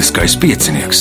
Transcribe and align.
Lieliskais 0.00 0.32
piecinieks. 0.40 1.00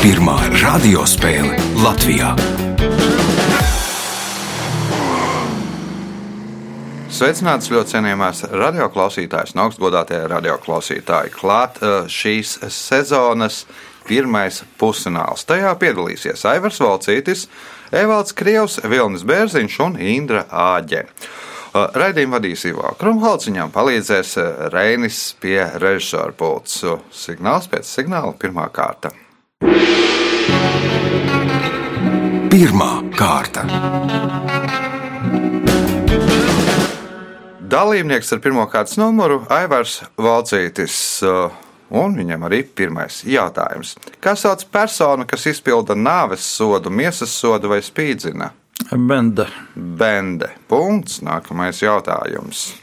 Pirmā 0.00 0.36
radiospēle 0.62 1.58
Latvijā. 1.76 2.30
Sveicināts 7.12 7.68
ļoti 7.68 7.92
cienījamās 7.92 8.46
radioklausītājas 8.48 9.52
un 9.52 9.66
augstgadātie 9.66 10.22
radioklausītāji. 10.32 11.36
Klāt 11.36 11.82
eh, 11.84 12.08
šīs 12.08 12.56
sezonas 12.72 13.66
pirmais 14.08 14.62
pusfināls. 14.80 15.44
Tajā 15.44 15.76
piedalīsies 15.76 16.48
Aivars 16.48 16.80
Valcītis, 16.80 17.50
Evalds 17.92 18.32
Krievs, 18.32 18.80
Vilnis 18.88 19.28
Bērziņš 19.28 19.82
un 19.84 20.00
Indra 20.00 20.48
Āģe. 20.48 21.04
Eh, 21.76 21.96
Raidījumu 22.00 22.38
vadīs 22.38 22.62
Ivo 22.70 22.92
Krumholts, 23.00 23.48
viņam 23.50 23.72
palīdzēs 23.74 24.36
eh, 24.40 24.60
Reinis 24.72 25.20
pie 25.42 25.58
režisora 25.82 26.32
pults. 26.36 26.78
Signāls 27.12 27.68
pēc 27.72 27.88
signāla 27.88 28.32
pirmā 28.40 28.68
kārta. 28.72 29.12
Pirmā 32.52 32.92
kārta. 33.18 33.66
Dalībnieks 37.66 38.32
ar 38.32 38.40
pirmā 38.40 38.64
kārtas 38.72 38.96
numuru 39.00 39.42
Aivars 39.52 40.00
Valcītis. 40.16 40.98
uh, 41.26 41.50
Un 41.86 42.16
viņam 42.18 42.48
arī 42.48 42.64
pirmais 42.66 43.20
jautājums. 43.22 43.92
Kā 44.18 44.32
sauc 44.34 44.64
personu, 44.74 45.26
kas 45.28 45.46
izpilda 45.46 45.94
nāves 45.94 46.42
sodu, 46.42 46.90
miesas 46.90 47.30
sodu 47.30 47.70
vai 47.70 47.78
spīdzina? 47.84 48.50
Benda. 48.94 49.46
Bende. 49.74 50.50
Punkts. 50.68 51.20
Nākamais 51.24 51.82
jautājums. 51.82 52.74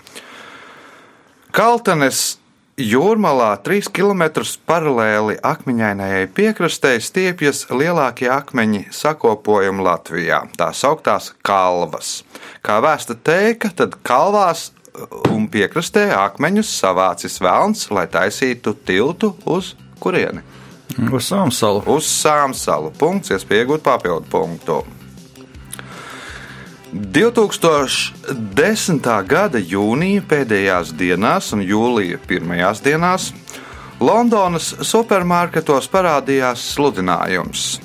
Kaltenes 1.54 2.38
jūrmalā 2.82 3.52
3 3.62 3.92
km 3.94 4.24
paralēli 4.66 5.38
akmeņainajai 5.46 6.26
piekrastei 6.34 7.02
stiepjas 7.04 7.68
lielākie 7.70 8.30
akmeņi 8.34 8.88
sakopojumi 8.92 9.86
Latvijā. 9.86 10.44
Tā 10.58 10.72
sauktās 10.74 11.32
kalvas. 11.46 12.24
Kā 12.66 12.80
vēsta 12.84 13.16
teika, 13.16 13.70
tad 13.70 14.00
kalvās 14.02 14.72
un 15.30 15.48
piekrastē 15.54 16.10
akmeņus 16.18 16.74
savācis 16.82 17.40
vēlns, 17.42 17.88
lai 17.94 18.08
taisītu 18.10 18.76
tiltu 18.86 19.36
uz 19.46 19.76
kurieni? 20.02 20.44
Uz 21.10 21.30
Sāmsalu. 21.30 21.86
Uz 21.90 22.10
Sāmsalu. 22.10 22.92
Punkts, 22.98 23.34
iespēja 23.34 23.66
iegūt 23.66 23.86
papildu 23.86 24.30
punktu. 24.30 24.82
2010. 26.94 29.08
gada 29.26 29.58
jūnija 29.58 30.22
pēdējās 30.30 30.94
dienās 30.94 31.50
un 31.56 31.64
jūlija 31.66 32.20
pirmajās 32.28 32.84
dienās 32.86 33.34
Londonas 34.04 34.76
supermarketos 34.86 35.88
parādījās 35.90 36.62
sludinājums. 36.76 37.82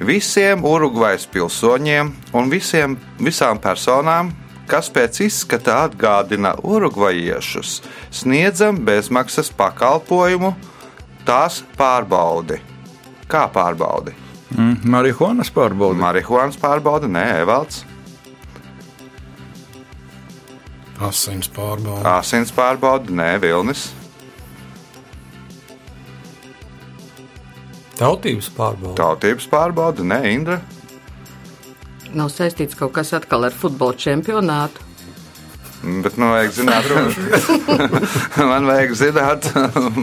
Visiem 0.00 0.64
Urugvajas 0.66 1.26
pilsoņiem 1.30 2.12
un 2.34 2.50
visiem, 2.50 2.98
visām 3.22 3.58
personām, 3.62 4.32
kas 4.70 4.90
pēc 4.90 5.20
izskata 5.26 5.84
atgādina 5.88 6.54
urugvajiešus, 6.62 7.82
sniedzam 8.10 8.78
bezmaksas 8.86 9.50
pakalpojumu, 9.58 10.54
tās 11.26 11.62
pārbaudi. 11.78 12.58
Kā 13.28 13.48
pārbaudi? 13.52 14.14
Mm, 14.56 14.80
Marihuānas 14.88 15.50
pārbauda. 15.52 16.00
Marihuānas 16.00 16.56
pārbauda, 16.60 17.10
nē, 17.12 17.24
Evalds. 17.42 17.82
Asins 20.98 21.46
pārbauda. 21.54 22.16
Asins 22.18 22.50
pārbauda, 22.54 23.12
nē, 23.14 23.30
Vilnis. 23.42 23.84
Tautības 27.98 28.48
pārbauda. 28.54 28.96
Tautības 28.98 29.46
pārbauda, 29.50 30.04
nē, 30.06 30.18
Indra. 30.32 30.58
Nav 32.18 32.30
saistīts 32.32 32.78
kaut 32.78 32.94
kas 32.96 33.12
atkal 33.14 33.46
ar 33.48 33.54
futbola 33.54 33.94
čempionātu. 33.98 34.84
Bet 36.02 36.16
man 36.18 36.32
vajag 36.34 36.54
zināt, 36.56 36.88
man 38.50 38.66
vajag 38.66 38.94
zināt 38.98 39.48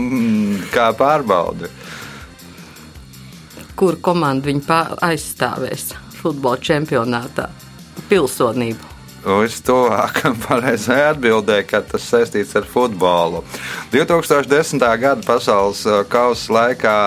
kā 0.76 0.90
pārbaudi. 0.96 1.72
Kur 3.76 3.98
komanda 4.00 4.48
viņu 4.48 4.64
pā- 4.64 4.96
aizstāvēs 5.04 5.90
futbola 6.22 6.62
čempionātā? 6.64 7.50
Pilsonību. 8.08 8.95
Vistuvāk 9.26 10.20
pareizai 10.44 11.00
atbildēja, 11.12 11.66
ka 11.66 11.82
tas 11.90 12.06
saistīts 12.06 12.54
ar 12.58 12.68
futbolu. 12.70 13.42
2010. 13.94 14.84
gada 15.02 15.26
pasaules 15.26 15.82
uh, 15.90 16.04
kausa 16.10 16.54
laikā 16.54 16.98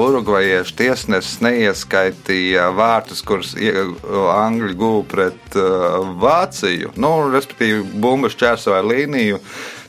Urugvajiešu 0.00 0.76
tiesnesis 0.78 1.42
neieskaitīja 1.44 2.70
vārtus, 2.76 3.20
kurus 3.26 3.52
Angļi 3.58 4.78
guva 4.78 5.04
pret 5.12 5.58
uh, 5.60 6.00
Vāciju. 6.22 6.94
Nu, 6.96 7.12
respektīvi, 7.34 7.84
bumbu 8.00 8.32
šķērsoja 8.32 8.80
līniju. 8.88 9.42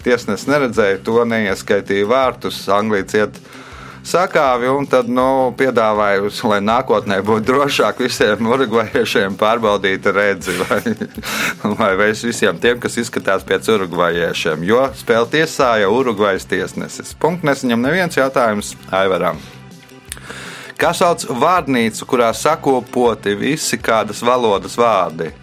Tiesnesis 0.03 0.47
neredzēja 0.51 0.99
to, 1.07 1.21
neieskaitīja 1.27 2.11
vārtus. 2.11 2.59
Anglija 2.75 3.07
cieta 3.07 3.57
sakāvi, 4.05 4.69
un 4.71 4.87
tad 4.89 5.09
nu, 5.11 5.51
piedāvāju, 5.59 6.31
lai 6.49 6.59
nākotnē 6.63 7.19
būtu 7.25 7.45
drošāk 7.49 7.99
visiem 8.03 8.47
urugvajiešiem 8.49 9.35
pārbaudīt 9.39 10.05
redzi, 10.15 10.55
vai, 10.63 10.79
vai 11.79 11.91
vis- 12.03 12.23
visiem 12.25 12.59
tiem, 12.61 12.79
kas 12.81 12.97
izskatās 13.01 13.45
pēc 13.47 13.69
urugvajiešiem. 13.75 14.63
Jo 14.67 14.87
spēle 14.97 15.29
tiesāja 15.35 15.89
Urugvajas 15.91 16.47
tiesnesis. 16.49 17.13
Punkts 17.19 17.45
nesaņem 17.47 17.85
neviens 17.87 18.17
jautājums 18.19 18.75
Aivaram. 18.93 19.39
Kā 20.79 20.93
sauc 20.95 21.25
vārnīcu, 21.27 22.05
kurā 22.07 22.29
sakopoti 22.31 23.33
visi 23.35 23.77
kādas 23.83 24.21
valodas 24.23 24.77
vārdi? 24.79 25.33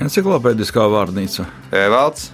Enciklopēdiskā 0.00 0.84
vārnīca. 0.92 1.44
Evalds, 1.74 2.30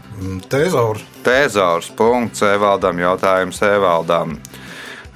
Tezaurs. 0.49 1.03
Tēzaurs, 1.25 1.91
punkts 1.97 2.41
Evaldam, 2.47 2.97
jautājums 3.03 3.59
Evaldam. 3.63 4.39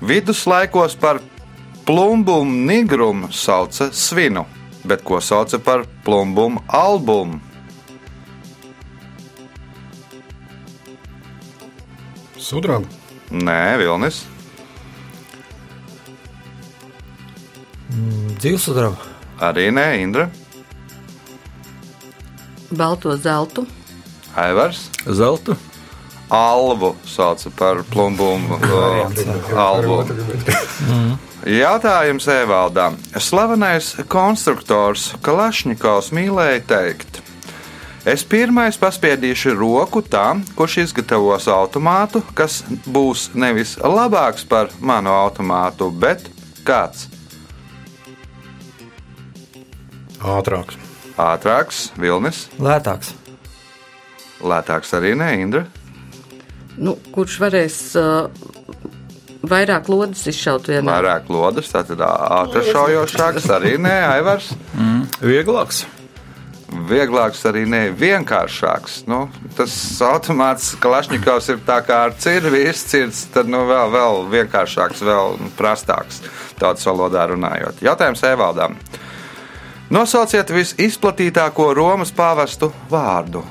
Viduslaikos 0.00 0.96
par 1.00 1.20
plumbumu 1.88 2.66
nigrumu 2.68 3.30
sauca 3.32 3.88
svinu, 3.92 4.44
bet 4.84 5.04
ko 5.04 5.20
sauca 5.20 5.58
par 5.58 5.86
plumbumu 6.04 6.60
albumu? 6.68 7.40
Sudraba. 12.36 12.84
Nē, 13.30 13.78
Vilnis. 13.80 14.24
Dzīvesudraba. 18.40 18.96
Arī 19.48 19.70
nē, 19.72 19.88
Indra. 20.02 20.28
Balto 22.70 23.16
zeltu. 23.16 23.66
Aivars. 24.36 24.88
Zelta. 25.06 25.56
Albu 26.30 26.94
sauca 27.06 27.50
par 27.58 27.82
plumbumu 27.90 28.54
uh, 28.54 29.58
albumu. 29.58 30.04
Jautājums 31.46 32.28
Evaldam. 32.30 32.98
Slavenais 33.18 33.96
konstruktors 34.12 35.08
Kalašņikovs 35.26 36.12
mīlēja 36.14 36.60
teikt: 36.70 37.18
Es 38.06 38.22
pirmais 38.24 38.78
paspiedīšu 38.80 39.56
roku 39.58 40.02
tam, 40.06 40.44
kurš 40.56 40.76
izgatavos 40.86 41.48
automātu, 41.50 42.22
kas 42.38 42.60
būs 42.86 43.30
nevis 43.34 43.74
labāks 43.82 44.46
par 44.48 44.70
manu 44.80 45.10
automātu, 45.10 45.90
bet 45.90 46.30
kāds 46.64 47.08
Ātrāks. 50.20 50.76
ātrāks, 51.16 51.88
vilnis, 51.96 52.46
Lētāks. 52.60 53.14
Lētāks 54.42 54.94
arī 54.98 55.14
ne, 55.18 55.30
Indra. 55.42 55.64
Nu, 56.80 56.96
kurš 57.12 57.36
varēs 57.42 57.78
uh, 58.00 58.30
vairāk 59.46 59.88
lodes 59.92 60.22
izšaut 60.30 60.68
vienā? 60.70 60.86
Vairāk 60.88 61.30
lodas, 61.32 61.70
tātad 61.72 62.02
ātršaujošāks 62.06 63.48
arī 63.56 63.76
nē, 63.80 63.96
Aivars. 64.16 64.52
Vieglāks. 65.20 65.84
Vieglāks 66.70 67.42
arī 67.50 67.64
ne 67.66 67.80
vienkāršāks. 67.98 69.00
Nu, 69.10 69.24
tas 69.58 69.74
automāts 70.06 70.70
Kalašņikovs 70.80 71.50
ir 71.50 71.62
tā 71.66 71.80
kā 71.86 72.04
ar 72.06 72.14
cirvi 72.22 72.62
izcirts, 72.70 73.24
tad 73.34 73.50
nu, 73.50 73.64
vēl, 73.68 73.90
vēl 73.90 74.26
vienkāršāks, 74.36 75.02
vēl 75.06 75.38
prastāks. 75.58 76.22
Tautas 76.60 76.86
valodā 76.86 77.26
runājot. 77.32 77.82
Jautājums 77.82 78.22
Evaldam. 78.28 78.78
Nosauciet 79.90 80.52
visizplatītāko 80.54 81.72
Romas 81.74 82.14
pāvestu 82.14 82.70
vārdu. 82.92 83.42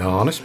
Jānis. 0.00 0.40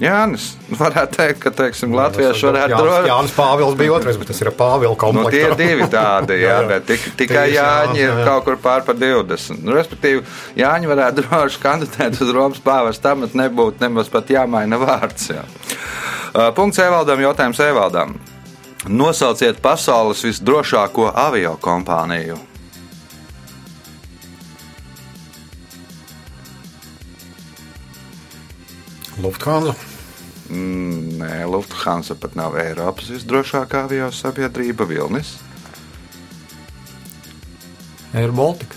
Jānis, 0.00 0.44
varētu 0.72 1.18
teikt, 1.18 1.38
ka 1.42 1.50
teiksim, 1.52 1.92
latvieši 1.92 2.46
varētu 2.48 2.72
Jānis, 2.72 2.86
droši. 2.86 3.08
Jānis 3.10 3.34
Pāvils 3.36 3.74
bija 3.76 3.92
otrais, 3.92 4.16
bet 4.16 4.30
tas 4.32 4.40
ir 4.40 4.48
Pāvila 4.56 4.94
Nu, 4.94 4.98
komplekts. 5.02 5.34
tie 5.34 5.42
ir 5.44 5.56
divi 5.58 5.88
tādi, 5.92 6.38
jā, 6.40 6.54
bet 6.70 6.86
tik, 6.88 7.04
tikai 7.20 7.42
Tieši, 7.50 7.56
jā, 7.58 7.66
Jāņi 7.82 8.00
ir 8.00 8.08
jā. 8.08 8.24
kaut 8.24 8.46
kur 8.46 8.56
pār 8.64 8.86
par 8.86 8.96
20. 8.96 9.60
Nu, 9.66 9.74
respektīvi, 9.76 10.24
Jāņi 10.56 10.88
varētu 10.94 11.26
droši 11.26 11.60
kandidēt 11.60 12.16
uz 12.24 12.32
Romas 12.32 12.62
pāvesta 12.64 13.12
amatu, 13.12 13.36
nebūtu 13.42 13.84
nemaz 13.84 14.08
pat 14.12 14.32
jāmaina 14.32 14.80
vārds. 14.80 15.28
Jā. 15.34 15.44
Uh, 16.32 16.48
Punkts 16.56 16.80
Evaldam, 16.80 17.20
jautājums 17.20 17.60
Evaldam. 17.60 18.16
Nosauciet 18.88 19.60
pasaules 19.62 20.24
visdrošāko 20.24 21.10
avio 21.14 21.52
kompāniju. 21.62 22.40
Lufthansa. 29.22 29.74
Nē, 30.52 31.46
Lufthansa 31.48 32.16
pat 32.20 32.34
nav 32.36 32.56
Eiropas 32.60 33.08
visdrošākā 33.14 33.84
avio 33.86 34.10
sabiedrība 34.12 34.84
Vilnis. 34.90 35.36
Air 38.12 38.32
Baltica. 38.36 38.76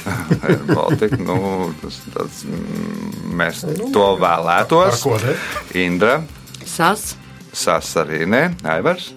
Air 0.48 0.62
Baltica, 0.70 1.18
nu, 1.20 1.36
tas, 1.82 1.98
tas, 2.14 2.42
mm, 2.48 3.34
mēs 3.36 3.64
Nu, 3.76 3.90
to 3.92 4.06
vēlētos. 4.22 5.02
ko 5.04 5.18
ne? 5.20 5.34
Indra, 5.82 6.20
Sas, 6.64 7.16
Sas 7.52 7.90
arī 7.98 8.22
nē, 8.30 8.44
Aivars. 8.64 9.10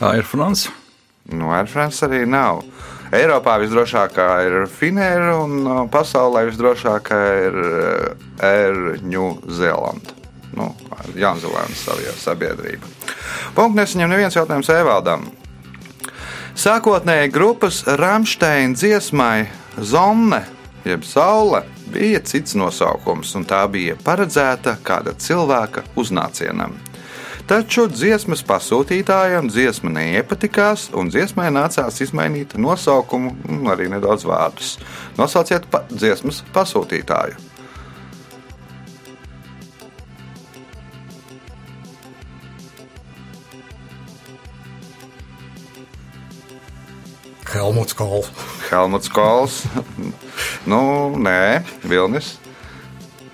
Air 0.00 0.24
France. 0.26 0.70
Nu, 1.30 1.52
Air 1.54 1.68
France 1.70 2.02
arī 2.08 2.24
nav. 2.26 2.64
Eiropā 3.12 3.58
visdrošākā 3.60 4.26
ir 4.46 4.54
Finēra 4.72 5.34
un 5.42 5.58
uh, 5.66 5.80
pasaulē 5.92 6.46
visdrošākā 6.48 7.20
ir 7.42 7.58
uh, 7.60 9.02
New 9.04 9.34
Zealand. 9.52 10.14
Nu, 10.56 10.70
Jaunzēlandes 11.16 11.84
sabiedrība. 12.20 12.88
Punkts 13.56 13.76
nesaņem 13.76 14.12
neviens 14.12 14.36
jautājums 14.36 14.68
Evaldam. 14.72 15.26
Sākotnēji 16.56 17.32
grupas 17.32 17.82
Rāmsteina 18.00 18.76
dziesmai 18.76 19.46
Zonne, 19.80 20.42
jeb 20.84 21.04
Saule, 21.08 21.62
bija 21.92 22.20
cits 22.28 22.56
nosaukums, 22.56 23.32
un 23.36 23.44
tā 23.48 23.62
bija 23.72 23.96
paredzēta 24.04 24.78
kāda 24.84 25.16
cilvēka 25.16 25.84
uznācienam. 26.00 26.76
Taču 27.50 27.88
dziesmas 27.90 28.40
pasūtītājam 28.46 29.48
dziesma 29.50 29.90
neiepatikās, 29.92 30.90
un 30.94 31.10
dziesmai 31.10 31.50
nācās 31.50 31.98
izmainīt 32.04 32.54
nosaukumu 32.54 33.34
un 33.50 33.72
arī 33.72 33.88
nedaudz 33.90 34.26
vārdus. 34.28 34.76
Nosauciet 35.18 35.66
pa 35.70 35.82
dziesmas 35.90 36.44
pasūtītāju. 36.54 37.50
Helmuts 47.52 47.92
Kols. 47.92 48.30
Helmuts 48.70 49.10
Kols. 49.12 49.64
nu, 50.70 51.12
nē, 51.18 51.60
Vilnis. 51.84 52.41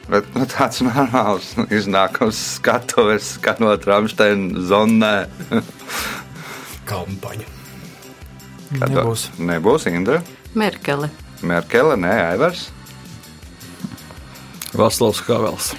Bet 0.09 0.29
nu, 0.33 0.47
tāds 0.49 0.81
normāls 0.81 1.53
iznākums 1.69 2.39
skatuves, 2.57 3.35
skanot 3.37 3.85
Rāmsteina 3.89 4.63
zonē. 4.71 5.15
Kampaņa. 6.89 7.49
Nebūs. 8.79 9.29
Nebūs 9.41 9.89
Indra. 9.93 10.23
Merkele, 10.57 11.11
Merkele, 11.45 11.97
nē, 12.01 12.15
Aivars. 12.33 12.69
Vaslavs 14.77 15.21
Havels. 15.29 15.75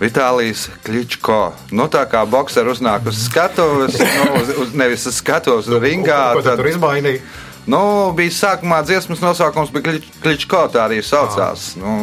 Vitālijas 0.00 0.66
Kličko. 0.84 1.54
Nu, 1.72 1.86
tā 1.92 2.02
kā 2.10 2.24
boxers 2.28 2.76
uznāk 2.76 3.08
uz 3.08 3.20
skatuves, 3.28 3.96
nu, 4.00 4.24
uz, 4.40 4.52
uz, 4.64 4.76
nevis 4.76 5.06
uz 5.08 5.20
skatuves, 5.22 5.70
uz 5.70 5.80
ringā. 5.80 6.20
Ko 6.34 6.42
tu 6.42 6.50
Tad, 6.50 6.60
tur 6.60 6.70
izmainīja? 6.72 7.22
Nu, 7.66 8.12
bija 8.16 8.30
sākumā 8.34 8.82
dziesmas 8.84 9.22
nosaukums, 9.24 9.70
bija 9.72 9.88
Klič- 9.90 10.10
Kličko, 10.22 10.66
tā 10.72 10.84
arī 10.88 11.00
saucās. 11.04 11.74
Nu, 11.80 11.94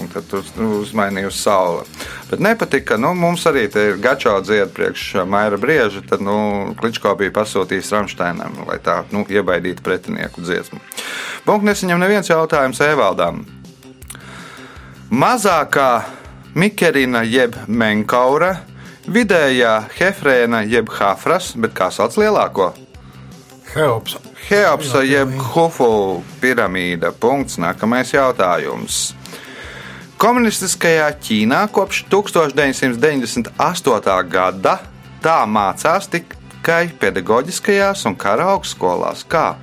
un 0.00 0.08
tad 0.12 0.26
tur 0.30 0.42
nu, 0.58 0.80
uzmainīja 0.82 1.30
uz 1.30 1.38
sauli. 1.38 1.84
Bet 2.30 2.42
nepatika, 2.42 2.96
nu, 2.98 3.12
mums 3.14 3.44
arī 3.46 3.66
ir 3.68 3.96
gačo 4.02 4.36
dzied 4.42 4.72
priekš 4.74 5.24
Maira 5.26 5.58
Brieža, 5.60 6.02
tad, 6.08 6.22
nu, 6.22 6.74
Kličko 6.80 7.14
bija 7.18 7.34
pasūtījis 7.38 7.92
Ramsteinam, 7.94 8.64
lai 8.66 8.78
tā, 8.82 9.02
nu, 9.14 9.24
iebaidītu 9.28 9.82
pretinieku 9.86 10.42
dziesmu. 10.42 10.80
Punkts 11.46 11.66
nesaņem 11.70 12.02
neviens 12.02 12.30
jautājums 12.30 12.80
Evaldām. 12.86 13.44
Mazākā 15.10 16.04
Mikerina 16.54 17.22
jeb 17.26 17.54
Menkaura, 17.66 18.60
vidējā 19.10 19.74
Hefrēna 19.98 20.64
jeb 20.70 20.90
Hafras, 20.98 21.52
bet 21.58 21.74
kā 21.74 21.90
sauc 21.94 22.14
lielāko? 22.18 22.72
Heops. 23.74 24.29
Heopsa 24.50 25.04
jeb 25.06 25.30
Hufu 25.54 26.24
piramīda. 26.42 27.14
Punkts. 27.14 27.54
Nākamais 27.62 28.10
jautājums. 28.10 29.14
Komunistiskajā 30.18 31.06
Ķīnā 31.22 31.70
kopš 31.70 32.02
1998. 32.10 34.26
gada 34.28 34.80
tā 35.22 35.46
mācās 35.46 36.10
tikai 36.10 36.90
pedagoģiskajās 36.98 38.02
un 38.10 38.18
kara 38.18 38.50
augstskolās. 38.56 39.22
Kā? 39.30 39.54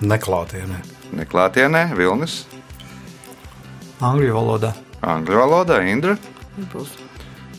Neklātienē. 0.00 0.80
Neklātienē, 1.20 1.92
Vilnis, 1.98 2.46
Angļu 4.00 4.32
valodā. 4.32 4.72
angļu 5.02 5.36
valodā, 5.36 5.84
Indra, 5.84 6.16
būs 6.72 6.88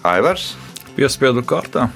Aivars. 0.02 0.58
Piespiedu 0.96 1.44
kārtā. 1.46 1.92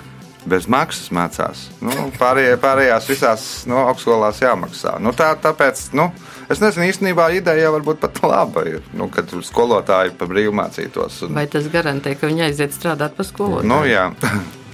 Bez 0.45 0.67
maksas 0.69 1.09
mācās. 1.15 1.63
Nu, 1.81 1.91
pārējie, 2.19 2.57
pārējās 2.61 3.07
visās 3.09 3.45
nu, 3.65 3.79
augstskolās 3.89 4.43
jāmaksā. 4.43 4.99
Nu, 5.01 5.09
tā, 5.17 5.31
tāpēc, 5.41 5.87
nu, 5.97 6.11
es 6.53 6.61
nezinu, 6.61 6.85
īstenībā 6.91 7.31
ideja 7.33 7.71
varbūt 7.73 8.03
pat 8.03 8.21
laba 8.21 8.61
ir, 8.69 8.83
nu, 8.93 9.07
kad 9.13 9.31
skolotāji 9.47 10.13
pa 10.19 10.27
brīvu 10.29 10.53
mācītos. 10.53 11.23
Un, 11.25 11.33
Vai 11.39 11.47
tas 11.49 11.65
garantē, 11.73 12.13
ka 12.19 12.29
viņi 12.29 12.45
aiziet 12.51 12.77
strādāt 12.77 13.17
pa 13.17 13.25
skolu? 13.25 13.63
nu, 13.65 13.81
jā, 13.89 14.11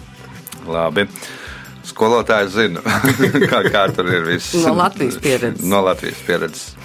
labi. 0.76 1.08
Skolotājs 1.88 2.52
zina, 2.54 2.84
kā, 3.52 3.64
kā 3.72 3.88
tur 3.96 4.12
ir 4.14 4.28
viss. 4.28 4.52
No 4.62 4.76
Latvijas 4.78 5.16
pieredzes. 5.24 5.64
No 5.66 5.80
Latvijas 5.82 6.20
pieredzes. 6.28 6.76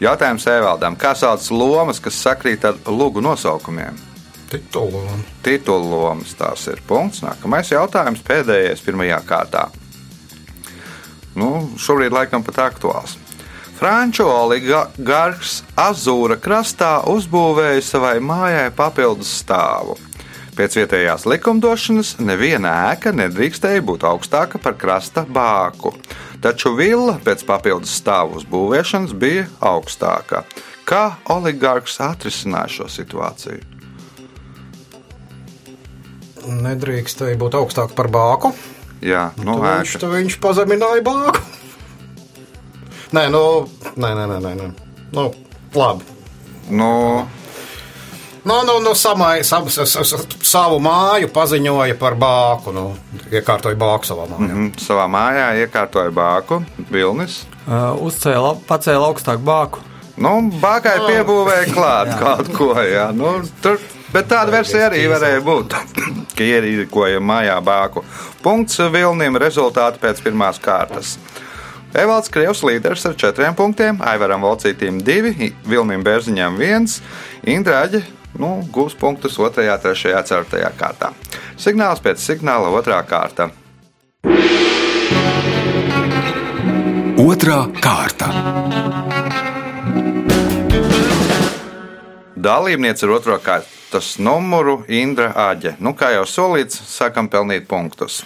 Jautājums 0.00 0.44
Evaldam. 0.52 0.94
Kā 1.00 1.14
sauc 1.18 1.48
lomas, 1.50 1.98
kas 2.04 2.20
sakrīt 2.20 2.68
ar 2.68 2.76
lugu 2.92 3.24
nosaukumiem? 3.24 3.96
Titulu 5.42 5.90
lomas 5.90 6.34
tās 6.38 6.66
ir 6.70 6.82
punkts. 6.86 7.24
Nākamais 7.26 7.72
jautājums, 7.72 8.22
pēdējais, 8.26 8.84
pirmajā 8.86 9.20
kārtā. 9.26 9.66
Nu, 11.36 11.68
šobrīd 11.80 12.14
laikam 12.14 12.44
pat 12.46 12.62
aktuāls. 12.70 13.18
Franču 13.76 14.24
oligarhs 14.24 15.58
Azūra 15.76 16.38
krastā 16.40 17.02
uzbūvēja 17.12 17.82
savai 17.84 18.14
mājai 18.24 18.70
papildus 18.72 19.34
stāvu. 19.42 19.98
Pēc 20.56 20.78
vietējās 20.78 21.26
likumdošanas 21.28 22.14
neviena 22.24 22.72
ēka 22.94 23.12
nedrīkstēja 23.12 23.84
būt 23.84 24.06
augstāka 24.08 24.56
par 24.56 24.78
krasta 24.80 25.26
bāku, 25.28 25.92
taču 26.40 26.72
villa 26.78 27.18
pēc 27.20 27.44
papildus 27.44 27.92
stāvu 28.00 28.40
uzbūvēšanas 28.40 29.12
bija 29.12 29.44
augstāka. 29.60 30.46
Kā 30.88 31.18
oligarhs 31.36 32.00
atrisināja 32.00 32.78
šo 32.78 32.88
situāciju? 32.96 33.75
Nedrīkstēja 36.46 37.38
būt 37.40 37.56
augstāk 37.58 37.94
par 37.98 38.08
bāku. 38.12 38.52
Jā, 39.04 39.30
nu, 39.36 39.56
Nu, 39.56 39.62
viņš, 39.62 39.94
ēka. 39.96 40.00
tu 40.00 40.10
viņš 40.14 40.38
pazemināja 40.40 41.02
bāku. 41.04 41.42
Nē, 43.16 43.28
nu, 43.30 43.42
nē, 43.96 44.10
nē, 44.18 44.26
nē, 44.26 44.38
nē. 44.42 44.52
nē. 44.60 44.68
Nu, 45.12 45.30
labi. 45.74 46.04
Nu, 46.70 47.26
Nu, 48.46 48.62
nu, 48.62 48.78
nu 48.78 48.92
samai, 48.94 49.42
sam, 49.44 49.66
s, 49.66 49.74
s, 49.82 49.96
s, 50.06 50.26
savu 50.46 50.76
māju 50.78 51.26
paziņoja 51.34 51.96
par 51.98 52.14
bāku. 52.14 52.70
Nu, 52.70 52.84
iekārtoja 53.34 53.74
bāku 53.74 54.06
savā 54.06 54.28
mājā. 54.30 54.38
Mm. 54.38 54.60
mm, 54.60 54.68
savā 54.78 55.08
mājā 55.10 55.48
iekārtoja 55.64 56.12
bāku, 56.14 56.60
vilnis. 56.94 57.40
Uh, 57.66 57.98
uzcēla, 58.06 58.52
pacēla 58.68 59.08
augstāk 59.10 59.42
bāku. 59.42 59.82
Nu, 60.22 60.36
bākai 60.62 60.94
piebūvēja 61.08 61.72
klāt 61.74 62.14
kaut 62.22 62.52
ko. 62.54 62.70
Jā. 62.86 63.08
Nu, 63.10 63.40
tur, 63.64 63.82
bet 64.14 64.30
tāda 64.30 64.54
versija 64.54 64.92
arī 64.92 65.02
varēja 65.10 65.42
būt. 65.42 65.74
Ka 66.36 66.44
ierīkoja 66.44 67.22
mājā 67.24 67.56
bāku. 67.64 68.04
Punkts 68.44 68.80
Vilnim 68.92 69.38
rezultāti 69.40 70.02
pēc 70.02 70.20
pirmās 70.24 70.60
kārtas. 70.62 71.16
Evalds 71.96 72.28
Krievs 72.28 72.60
līderis 72.66 73.06
ar 73.08 73.16
četriem 73.16 73.54
punktiem, 73.56 74.02
Aivaram 74.04 74.44
Volcītīm 74.44 74.98
divi, 75.00 75.52
Vilnim 75.64 76.04
Bērziņam 76.04 76.58
viens, 76.60 76.98
Indrāģi 77.48 78.02
nu, 78.38 78.60
gūs 78.72 78.96
punktus 78.98 79.36
2, 79.38 79.50
3, 79.82 80.12
4 80.28 80.72
kārtā. 80.76 81.12
Signāls 81.60 82.02
pēc 82.04 82.20
signāla 82.20 82.72
otrā 82.76 83.00
kārta. 83.08 83.50
Otra 87.16 87.62
kārta. 87.80 88.28
Dalībniece 92.36 93.06
ar 93.06 93.16
otro 93.16 93.38
kārtas 93.86 94.18
numuru 94.18 94.84
Indra 94.88 95.32
Āģe. 95.32 95.76
Nu, 95.80 95.94
kā 95.94 96.10
jau 96.12 96.24
solīts, 96.26 96.76
sākam 96.90 97.28
pelnīt 97.28 97.68
punktus. 97.68 98.24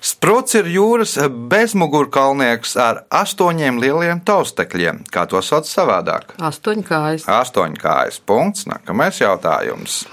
Spruts 0.00 0.54
ir 0.54 0.66
jūras 0.68 1.16
bezmugurkalnieks 1.50 2.76
ar 2.76 3.04
astoņiem 3.10 3.80
lieliem 3.80 4.20
taustekļiem. 4.20 5.04
Kā 5.10 5.26
to 5.26 5.40
sauc 5.40 5.64
savādāk? 5.66 6.34
Astoņkājas. 6.38 7.24
Astoņkājas 7.26 8.20
punkts. 8.26 8.66
Nākamais 8.68 9.20
jautājums. 9.20 10.04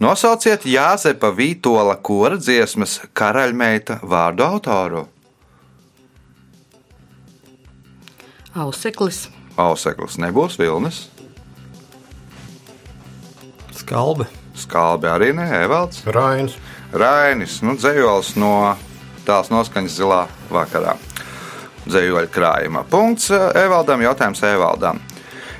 Nosauciet 0.00 0.66
Jāzepa 0.66 1.30
Vītola 1.32 1.96
kora 2.02 2.36
dziesmas 2.36 3.00
karaļmeita 3.14 4.00
vārdu 4.02 4.44
autoru. 4.44 5.06
Auseklis. 8.58 9.28
Auseklis 9.58 10.18
nebūs 10.18 10.58
vilnis, 10.58 11.06
Skalbe. 13.78 14.26
skalbi 14.58 15.06
arī 15.06 15.30
nē, 15.36 15.46
Evalds. 15.64 16.02
Rains. 16.06 16.56
Rainis, 16.92 17.60
nu, 17.62 17.76
dzējols 17.78 18.32
no 18.40 18.74
tāls 19.26 19.52
noskaņas 19.52 19.98
zilā 20.00 20.22
vakarā. 20.50 20.96
Dzējoļa 21.88 22.30
krājuma. 22.32 22.82
Punkts 22.90 23.30
eh, 23.30 23.44
Evaldam, 23.62 24.02
jautājums 24.02 24.42
Evaldam. 24.48 25.00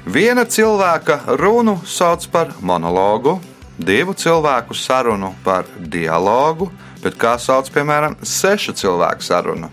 Viena 0.08 0.46
cilvēka 0.48 1.20
runu 1.38 1.76
sauc 1.86 2.24
par 2.32 2.54
monologu, 2.60 3.36
divu 3.78 4.16
cilvēku 4.16 4.74
sarunu 4.74 5.34
par 5.44 5.68
dialogu, 5.78 6.70
bet 7.04 7.18
kā 7.20 7.36
sauc, 7.38 7.68
piemēram, 7.74 8.16
sešu 8.24 8.74
cilvēku 8.80 9.24
sarunu? 9.24 9.70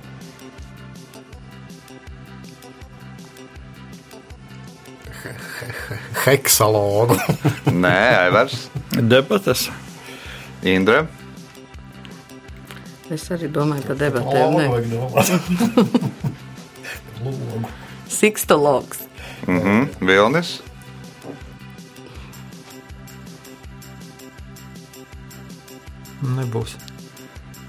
Heksalogu. 6.25 7.17
Nē, 7.83 7.99
Aivars, 8.25 8.69
Debates. 8.91 9.69
Indra. 10.65 11.05
Es 13.13 13.27
arī 13.29 13.51
domāju 13.53 13.85
par 13.85 13.99
debatēm. 13.99 14.55
Ne. 14.57 14.65
Sikstologs. 18.17 19.05
Mhm, 19.45 19.89
Vilnis. 20.01 20.55
Nebūs. 26.25 26.73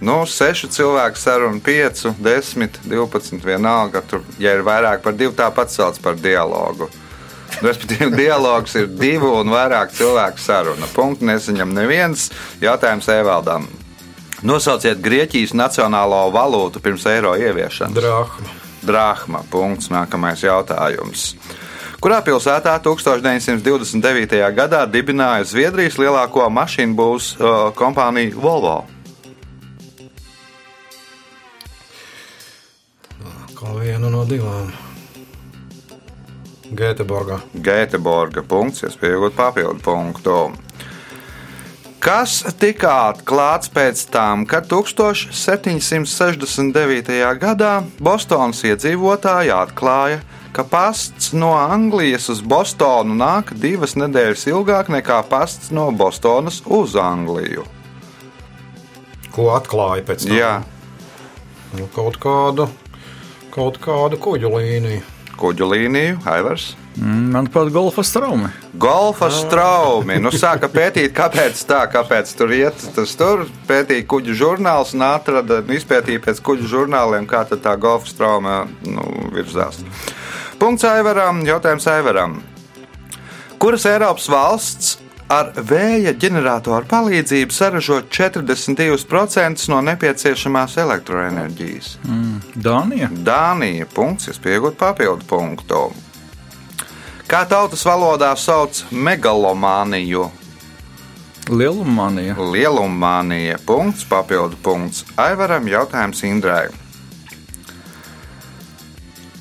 Nu, 0.00 0.22
sešu 0.28 0.68
cilvēku 0.72 1.20
sarunu, 1.20 1.60
piecu, 1.64 2.12
desmit, 2.20 2.76
divpadsmit, 2.84 3.44
vienalga. 3.44 4.02
Tur, 4.04 4.24
ja 4.40 4.52
ir 4.56 4.64
vairāk 4.64 5.04
par 5.04 5.16
divu, 5.16 5.32
tāpat 5.36 5.72
sauc 5.72 6.00
par 6.04 6.16
dialogu. 6.20 6.88
Respektīvi, 7.64 8.10
dialogs 8.16 8.76
ir 8.76 8.88
divu 9.00 9.30
un 9.40 9.50
vairāk 9.52 9.94
cilvēku 9.96 10.42
saruna. 10.42 10.88
Punktu 10.92 11.28
nesaņem 11.28 11.72
neviens. 11.76 12.28
Jautājums 12.60 13.08
Evaldam. 13.12 13.68
Nosauciet 14.44 15.00
Grieķijas 15.00 15.54
nacionālo 15.56 16.26
valūtu 16.34 16.82
pirms 16.84 17.06
eiro 17.08 17.32
ieviešanas. 17.40 17.96
Drāhma. 17.96 18.56
Drāhma. 18.86 19.40
Punkts. 19.50 19.88
Nākamais 19.92 20.44
jautājums. 20.44 21.32
Kurā 21.96 22.20
pilsētā 22.20 22.76
1929. 22.84 24.36
gadā 24.54 24.82
dibināja 24.84 25.48
Zviedrijas 25.48 25.96
lielāko 25.96 26.44
mašīnu 26.52 26.92
būvniecības 26.98 27.30
uh, 27.40 27.54
kompāniju 27.78 28.36
Volvo? 28.44 28.76
Kā 33.56 33.78
viena 33.80 34.12
no 34.12 34.26
divām. 34.28 34.85
Gēteborgā. 36.74 37.38
Gēteborga 37.54 38.42
punkts, 38.46 38.82
iespējot 38.86 39.34
papildu 39.36 39.80
punktu. 39.84 40.52
Kas 42.02 42.44
tika 42.60 43.10
atklāts 43.10 43.68
pēc 43.72 44.10
tam, 44.14 44.46
kad 44.46 44.64
1769. 44.70 47.38
gadā 47.42 47.82
Bostonas 47.98 48.64
iedzīvotāji 48.66 49.50
atklāja, 49.54 50.20
ka 50.54 50.64
pasts 50.66 51.32
no 51.34 51.54
Anglijas 51.58 52.28
uz 52.32 52.40
Bostonu 52.42 53.14
nāk 53.18 53.54
divas 53.58 53.94
nedēļas 53.98 54.46
ilgāk 54.52 54.88
nekā 54.92 55.22
pasts 55.30 55.70
no 55.74 55.90
Bostonas 55.90 56.62
uz 56.66 56.96
Angliju? 57.00 57.64
Ko 59.34 59.50
atklāja 59.56 60.02
pēc 60.06 60.20
tam? 60.28 60.36
Jā, 60.36 60.62
Nu, 61.74 61.88
kaut 61.92 62.16
kādu, 62.22 62.68
kaut 63.52 63.80
kādu 63.82 64.18
kuģu 64.22 64.52
līniju. 64.54 65.02
Kuģu 65.38 65.68
līniju, 65.70 66.18
Aivars. 66.28 66.74
Mm, 66.96 67.28
Manuprāt, 67.34 67.68
golfa 67.74 68.02
straumi. 68.06 68.48
Golfa 68.80 69.28
straumi. 69.32 70.16
Nu, 70.22 70.32
sāka 70.32 70.70
pētīt, 70.72 71.12
kāpēc 71.16 71.60
tā, 71.68 71.82
kāpēc 71.92 72.32
tur 72.38 72.54
iet. 72.56 72.86
Tas 72.96 73.12
tur 73.20 73.44
pētīja 73.68 74.06
kuģu 74.08 74.36
žurnāls 74.36 74.94
un 74.96 75.04
atrada, 75.04 75.60
nu, 75.60 75.76
izpētīja 75.76 76.24
pēc 76.24 76.40
kuģu 76.46 76.70
žurnāliem, 76.72 77.28
kā 77.28 77.44
tad 77.48 77.60
tā 77.66 77.76
golfa 77.80 78.08
strauma 78.08 78.62
nu, 78.88 79.04
virzās. 79.36 79.82
Punkts 80.60 80.88
Aivaram, 80.88 81.44
jautājums 81.44 81.88
Aivaram. 81.92 82.38
Kuras 83.60 83.84
Eiropas 83.88 84.28
valsts 84.32 84.96
ar 85.32 85.52
vēja 85.56 86.14
ģeneratoru 86.18 86.86
palīdzību 86.90 87.54
saražo 87.54 88.00
42% 88.10 89.68
no 89.72 89.80
nepieciešamās 89.86 90.76
elektroenerģijas? 90.82 91.92
Dānija. 92.54 93.10
Dānija. 93.10 93.88
Punkts, 93.94 94.30
es 94.32 94.40
pieaugu 94.42 94.72
papildu 94.78 95.26
punktu. 95.28 95.82
Kā 97.26 97.42
tautas 97.50 97.82
valodā 97.86 98.30
sauc 98.38 98.84
megalomāniju? 98.90 100.28
Lielumānija. 101.50 102.34
Lielumānija. 102.38 103.58
Punkts, 103.66 104.06
papildu 104.06 104.58
punkts. 104.62 105.04
Aivaram 105.18 105.66
jautājums 105.70 106.22
Indrai. 106.26 106.66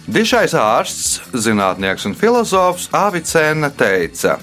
Dišais 0.05 0.53
ārsts, 0.53 1.15
zinātnieks 1.33 2.05
un 2.05 2.13
filozofs 2.13 2.91
Avicēna 2.93 3.71
teica, 3.73 4.35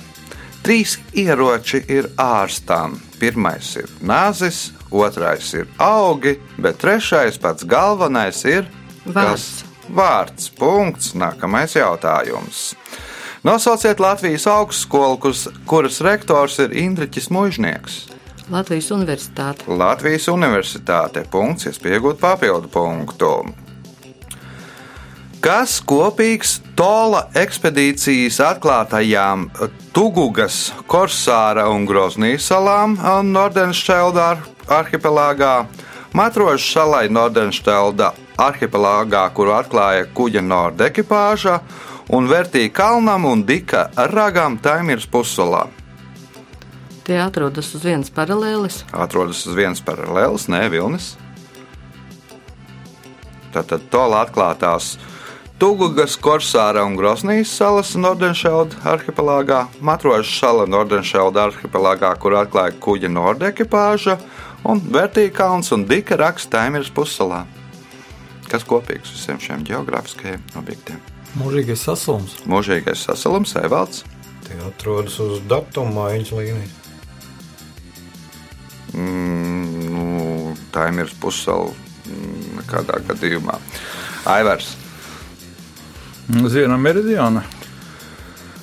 trīs 0.62 0.98
ieroči 1.14 1.82
ir 1.88 2.10
ārstam. 2.20 2.98
Pirmais 3.20 3.74
ir 3.78 3.90
nāzis, 4.02 4.70
otrais 4.90 5.52
ir 5.54 5.68
augi, 5.78 6.38
bet 6.58 6.80
trešais 6.82 7.38
pats 7.42 7.66
galvenais 7.68 8.44
ir 8.44 8.66
Vārds. 9.02 9.64
Vārds. 9.90 10.50
Punkts. 10.54 11.12
Nākamais 11.18 11.74
jautājums. 11.74 12.72
Nosauciet 13.42 13.98
Latvijas 14.00 14.46
augstskolu, 14.46 15.18
kuras, 15.18 15.48
kuras 15.66 15.98
rektors 16.06 16.60
ir 16.62 16.74
Indriķis 16.78 17.26
Mužnieks. 17.34 18.04
Latvijas 18.52 18.92
Universitāte. 18.94 19.66
Latvijas 19.66 20.28
Universitāte. 20.30 21.24
Punkts, 21.30 21.66
iespējot 21.70 22.22
papildu 22.22 22.70
punktu. 22.70 23.32
Kas 25.42 25.80
kopīgs 25.82 26.60
Tola 26.78 27.24
ekspedīcijas 27.34 28.36
atklātajām 28.46 29.48
Tugugas, 29.90 30.68
Korsāra 30.86 31.64
un 31.66 31.82
Groznijas 31.82 32.46
salām 32.46 32.94
Nordenšteldā 33.26 34.28
arhipelāgā, 34.70 35.66
Matrožu 36.14 36.62
salai 36.62 37.08
Nordenštelda 37.10 38.12
arhipelāgā, 38.38 39.24
kuru 39.34 39.56
atklāja 39.58 40.06
kuģa 40.14 40.46
Nord 40.46 40.86
ekipāža, 40.86 41.58
un 42.14 42.30
Vertī 42.30 42.68
kalnam 42.70 43.26
un 43.26 43.42
Dika 43.42 43.88
ragam 44.14 44.62
Taimirs 44.62 45.10
pussalā. 45.10 45.66
Tie 47.02 47.18
atrodas 47.18 47.74
uz 47.74 47.82
vienas 47.82 48.14
paralēles. 48.14 48.84
atrodas 48.94 49.42
uz 49.42 49.58
vienas 49.58 49.82
paralēlas, 49.82 50.46
ne 50.46 50.68
Vilnis. 50.70 51.16
Tātad 53.50 53.90
Tola 53.90 54.22
atklātās 54.22 55.00
Tugugas, 55.62 56.16
Korsāra 56.18 56.82
un 56.82 56.96
Grosnijas 56.98 57.52
salas 57.54 57.92
Nordenšelda 57.94 58.80
arhipelāgā, 58.82 59.60
Matrožas 59.78 60.32
sala 60.34 60.64
Nordenšelda 60.66 61.44
arhipelāgā, 61.46 62.10
kur 62.18 62.34
atklāja 62.34 62.74
kuģa 62.82 63.10
Nordekipāža, 63.14 64.16
un 64.66 64.82
Vertīkalns 64.82 65.70
un 65.76 65.84
Dika 65.86 66.18
raksts 66.18 66.50
Taimirs 66.50 66.90
pussalā. 66.90 67.44
Kas 68.50 68.66
kopīgs 68.66 69.14
visiem 69.14 69.38
šiem 69.38 69.62
geogrāfiskajiem 69.70 70.42
objektiem? 70.58 70.98
Mūžīgais 71.38 71.86
saslums. 71.86 72.34
Mūžīgais 72.42 73.06
sasalums, 73.06 73.54
Evalds. 73.62 74.02
Tie 74.48 74.58
atrodas 74.66 75.22
uz 75.22 75.38
datuma 75.46 76.08
maiņas 76.10 76.36
līnijas. 76.42 76.76
Mm, 78.98 79.88
nu, 79.94 80.60
Taimirs 80.74 81.14
pussala 81.22 81.70
mm, 81.70 82.62
nekādā 82.64 83.04
gadījumā. 83.14 83.62
Aivars. 84.26 84.81
Uz 86.30 86.54
viena 86.54 86.78
meridiāna. 86.78 87.42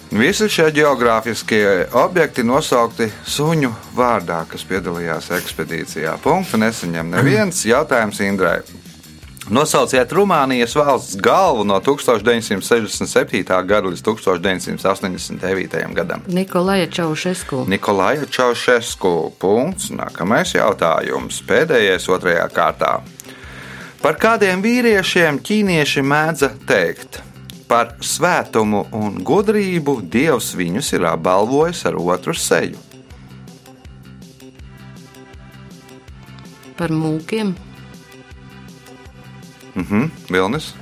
Visi 0.10 0.48
šie 0.50 0.72
geogrāfiskie 0.74 1.86
objekti 1.94 2.42
nosaukti 2.42 3.12
suņu 3.30 3.70
vārdā, 3.94 4.42
kas 4.50 4.64
piedalījās 4.66 5.30
ekspedīcijā. 5.38 6.16
Punktu 6.24 6.58
nesaņem 6.58 7.12
neviens 7.14 7.62
jautājums 7.68 8.24
Indrai. 8.26 8.62
Nosauciet 9.50 10.12
Rumānijas 10.14 10.74
valsts 10.78 11.16
galvu 11.18 11.64
no 11.66 11.78
1967. 11.82 13.44
gada 13.70 13.90
līdz 13.90 14.02
1989. 14.06 15.94
gadam. 15.94 16.26
Nikolaja 16.28 16.90
Čaušesku. 16.90 17.64
Nikolai 17.70 18.18
Čaušesku. 18.30 19.14
Punkts. 19.42 19.90
Nākamais 19.94 20.54
jautājums. 20.58 21.42
Pēdējais 21.46 22.10
otrajā 22.10 22.50
kārtā. 22.54 23.00
Par 24.02 24.18
kādiem 24.22 24.62
vīriešiem 24.62 25.42
ķīnieši 25.42 26.06
mēdza 26.06 26.54
teikt? 26.70 27.29
Par 27.70 27.92
svētumu 28.02 28.88
un 28.98 29.20
gudrību 29.22 30.00
Dievs 30.10 30.56
viņus 30.58 30.94
ir 30.98 31.06
apbalvojis 31.12 31.84
ar 31.86 32.00
otru 32.02 32.34
seju. 32.34 32.82
Par 36.80 36.90
mūkiem. 36.90 37.54
Mhm, 39.76 40.10
Vilnis. 40.34 40.74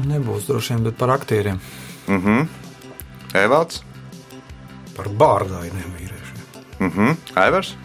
Nebūs 0.00 0.48
droši 0.48 0.74
vien, 0.74 0.84
bet 0.86 0.98
par 1.00 1.12
aktieriem. 1.16 1.60
Mhm. 2.08 2.48
Evalds. 3.36 3.82
Par 4.96 5.08
bārdainiem 5.08 5.94
vīriešiem. 5.96 6.44
Mhm. 6.80 7.16
Aivars. 7.36 7.76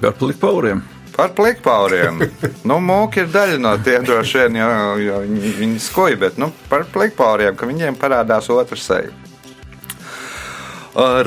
Par 0.00 0.14
plikpauriem. 0.18 0.82
Par 1.16 1.30
plikpauriem. 1.34 2.22
nu, 2.68 2.78
mūki 2.82 3.22
ir 3.22 3.28
daļa 3.34 3.60
no 3.62 3.74
tiem 3.84 4.06
droši 4.06 4.44
vien, 4.44 4.58
jo, 4.62 4.70
jo 5.02 5.20
viņi, 5.26 5.52
viņi 5.60 5.82
skoja, 5.82 6.18
bet 6.26 6.40
nu, 6.42 6.50
par 6.70 6.86
plikpauriem, 6.94 7.54
ka 7.58 7.68
viņiem 7.70 7.98
parādās 8.00 8.50
otrs 8.50 8.88
seja. 8.90 9.12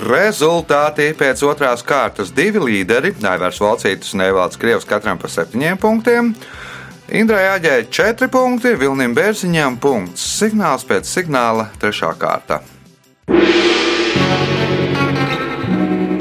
Rezultāti 0.07 1.09
pēc 1.19 1.41
otrās 1.43 1.83
kārtas 1.83 2.31
divi 2.31 2.61
līderi, 2.63 3.11
Aivars 3.27 3.59
Valcītis 3.59 4.13
un 4.15 4.23
Evalds 4.23 4.59
Krievs 4.59 4.87
katram 4.87 5.19
pa 5.19 5.27
septiņiem 5.31 5.79
punktiem. 5.81 6.31
Indrai 7.07 7.45
Aģēja 7.53 7.87
4 7.91 8.27
punkti, 8.31 8.73
Vilnim 8.79 9.15
Bērziņām 9.15 9.77
punkts. 9.83 10.23
Signāls 10.39 10.87
pēc 10.87 11.07
signāla 11.07 11.69
trešā 11.79 12.13
kārta. 12.19 12.61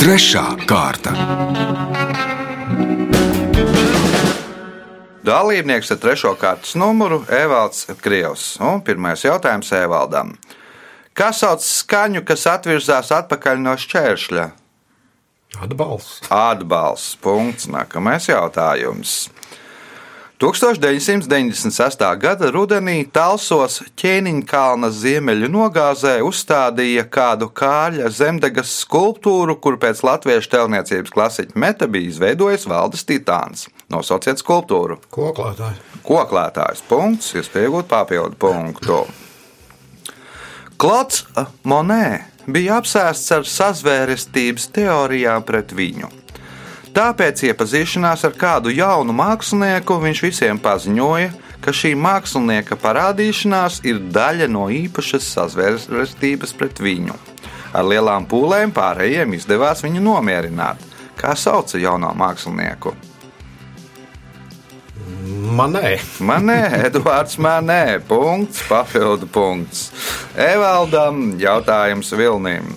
Trešā 0.02 0.46
kārta. 0.70 1.14
Dalībnieks 5.26 5.88
ar 5.90 5.98
trešo 5.98 6.30
kārtas 6.38 6.76
numuru 6.78 7.24
Evalds 7.34 7.88
Krievs. 7.98 8.44
Un 8.62 8.78
pirmais 8.86 9.24
jautājums 9.26 9.72
Evaldam. 9.74 10.36
Kā 11.18 11.32
sauc 11.34 11.64
skaņu, 11.66 12.22
kas 12.28 12.44
atvirzās 12.46 13.10
atpakaļ 13.16 13.58
no 13.64 13.72
šķēršļa? 13.74 14.44
Atbalsts. 15.66 16.30
Atbalsts. 16.30 17.16
Punkts. 17.24 17.66
Nākamais 17.72 18.28
jautājums. 18.30 19.16
1996. 20.36 22.02
gada 22.20 22.50
rudenī 22.52 23.06
Talsos 23.08 23.78
ķēniņkalna 23.96 24.90
ziemeļu 24.92 25.48
nogāzē 25.48 26.18
uzstādīja 26.28 27.06
kādu 27.08 27.48
kāļa 27.56 28.10
zemdegas 28.12 28.74
skulptūru, 28.82 29.56
kur 29.56 29.78
pēc 29.80 30.02
latviešu 30.04 30.50
tēlniecības 30.52 31.14
klasiķa 31.14 31.56
meta 31.56 31.88
bija 31.88 32.10
izveidojis 32.10 32.68
valdes 32.68 33.06
titāns. 33.08 33.64
Nosauciet 33.88 34.42
skulptūru. 34.44 34.98
Koklētāji. 35.16 35.80
Koklētājs 36.04 36.84
punkts, 36.84 37.32
iespēja 37.40 37.70
iegūt 37.70 37.88
papildu 37.88 38.36
punktu. 38.36 39.00
Klods 40.76 41.24
Monē 41.64 42.26
bija 42.44 42.76
apsēsts 42.82 43.32
ar 43.38 43.48
sazvērestības 43.48 44.68
teorijām 44.76 45.48
pret 45.48 45.72
viņu. 45.72 46.12
Tāpēc 46.96 47.42
iepazīšanās 47.44 48.22
ar 48.24 48.32
kādu 48.40 48.70
jaunu 48.72 49.12
mākslinieku 49.12 49.98
viņš 50.00 50.20
visiem 50.24 50.56
paziņoja, 50.64 51.26
ka 51.60 51.74
šī 51.76 51.90
mākslinieka 52.00 52.78
parādīšanās 52.80 53.82
ir 53.84 53.98
daļa 54.14 54.46
no 54.48 54.70
īpašas 54.72 55.26
sazvērestības 55.34 56.54
pret 56.56 56.80
viņu. 56.80 57.16
Ar 57.76 57.84
lielām 57.84 58.24
pūlēm 58.30 58.72
pārējiem 58.72 59.34
izdevās 59.36 59.84
viņu 59.84 60.00
nomierināt. 60.06 60.80
Kā 61.20 61.34
sauca 61.36 61.76
jauno 61.76 62.14
mākslinieku? 62.16 62.94
Manē. 65.52 65.98
Manē, 66.24 66.58
Edvards, 66.88 67.36
manē, 67.36 67.98
punkts, 68.08 68.64
papildu 68.70 69.28
punkts. 69.28 69.90
Evaldam 70.32 71.36
jautājums 71.36 72.16
Vilnim. 72.16 72.72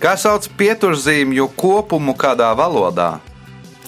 Kā 0.00 0.16
sauc 0.16 0.48
pieturzīmju 0.56 1.50
kopumu 1.60 2.16
kādā 2.16 2.48
valodā? 2.56 3.12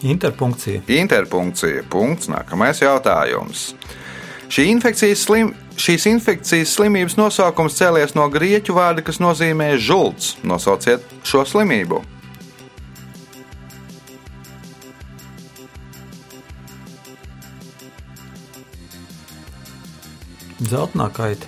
Interpunkcija. 0.03 0.83
Interpunkcija. 0.87 1.85
Punkts. 1.91 2.29
Nākamais 2.29 2.83
jautājums. 2.83 3.71
Šī 4.53 4.69
infekcijas 4.71 5.25
slim, 5.27 5.55
šīs 5.81 6.05
infekcijas 6.11 6.75
slimības 6.77 7.17
nosaukums 7.19 7.79
cēlies 7.79 8.15
no 8.15 8.29
grieķu 8.31 8.77
vārda, 8.77 9.03
kas 9.07 9.19
nozīmē 9.23 9.73
žults. 9.81 10.37
Nosauciet 10.47 11.03
šo 11.27 11.43
slimību. 11.49 12.03
Zeltnā 20.67 21.11
kaita. 21.13 21.47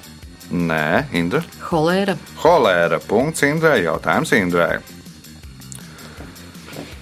Nē, 0.48 1.08
Indra. 1.16 1.42
Holēra. 1.68 2.14
Holēra. 2.42 3.00
Punkts 3.04 3.44
Indrai. 3.44 3.82
Jautājums 3.84 4.32
Indrai. 4.36 4.78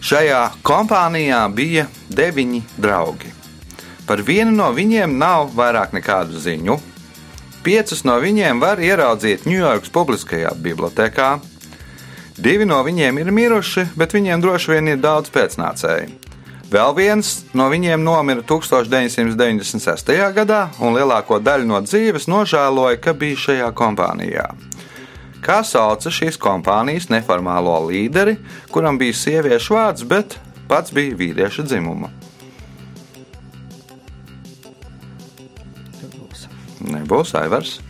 Šajā 0.07 0.53
kompānijā 0.63 1.41
bija 1.51 1.89
deviņi 2.15 2.61
draugi. 2.79 3.33
Par 4.07 4.21
vienu 4.23 4.53
no 4.55 4.69
viņiem 4.71 5.17
nav 5.19 5.49
vairāk 5.57 5.97
nekādu 5.97 6.39
ziņu. 6.39 6.77
Piecus 7.67 8.05
no 8.07 8.15
viņiem 8.23 8.61
var 8.63 8.79
ieraudzīt 8.79 9.49
Ņujorkas 9.51 9.91
publiskajā 9.91 10.53
bibliotekā. 10.63 11.33
Divi 12.39 12.69
no 12.71 12.79
viņiem 12.87 13.19
ir 13.19 13.33
miruši, 13.35 13.89
bet 13.99 14.15
viņiem 14.15 14.47
droši 14.47 14.77
vien 14.77 14.93
ir 14.95 15.03
daudz 15.03 15.33
pēcnācēju. 15.35 16.15
Vēl 16.71 16.95
viens 16.95 17.33
no 17.59 17.67
viņiem 17.73 18.07
nomira 18.07 18.47
1996. 18.47 20.15
gadā, 20.39 20.69
un 20.79 20.95
lielāko 20.95 21.43
daļu 21.43 21.67
no 21.67 21.83
dzīves 21.83 22.31
nožēloja, 22.31 23.03
ka 23.03 23.11
bija 23.15 23.43
šajā 23.49 23.75
kompānijā. 23.75 24.53
Kā 25.45 25.61
sauca 25.67 26.11
šīs 26.13 26.39
kompānijas 26.41 27.09
neformālo 27.13 27.77
līderi, 27.89 28.37
kuram 28.73 28.99
bija 28.99 29.17
sieviešu 29.17 29.77
vārds, 29.77 30.07
bet 30.09 30.39
pats 30.71 30.95
bija 30.95 31.17
vīrieša 31.19 31.67
dzimuma? 31.67 32.13
Nebūs 36.87 37.35
Aivars, 37.39 37.81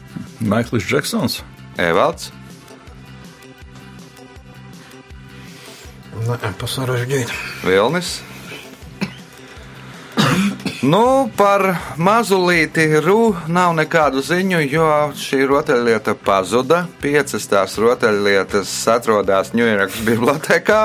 Maikls 0.40 0.86
Džeksons. 0.88 1.42
Evalds, 1.76 2.30
Nē, 6.26 6.52
pasarežģīti. 6.58 7.34
Vilnis. 7.62 8.16
Nu, 10.84 11.30
par 11.32 11.62
mazulīti 11.96 12.84
rū 13.00 13.30
nav 13.48 13.70
nekādu 13.78 14.20
ziņu, 14.20 14.58
jo 14.68 14.88
šī 15.16 15.46
rotaļlieta 15.48 16.12
pazuda. 16.20 16.82
Piecas 17.00 17.46
tās 17.48 17.78
rotaļlietas 17.80 18.72
atrodas 18.92 19.54
Ņujorkas 19.56 20.02
bibliotekā. 20.08 20.80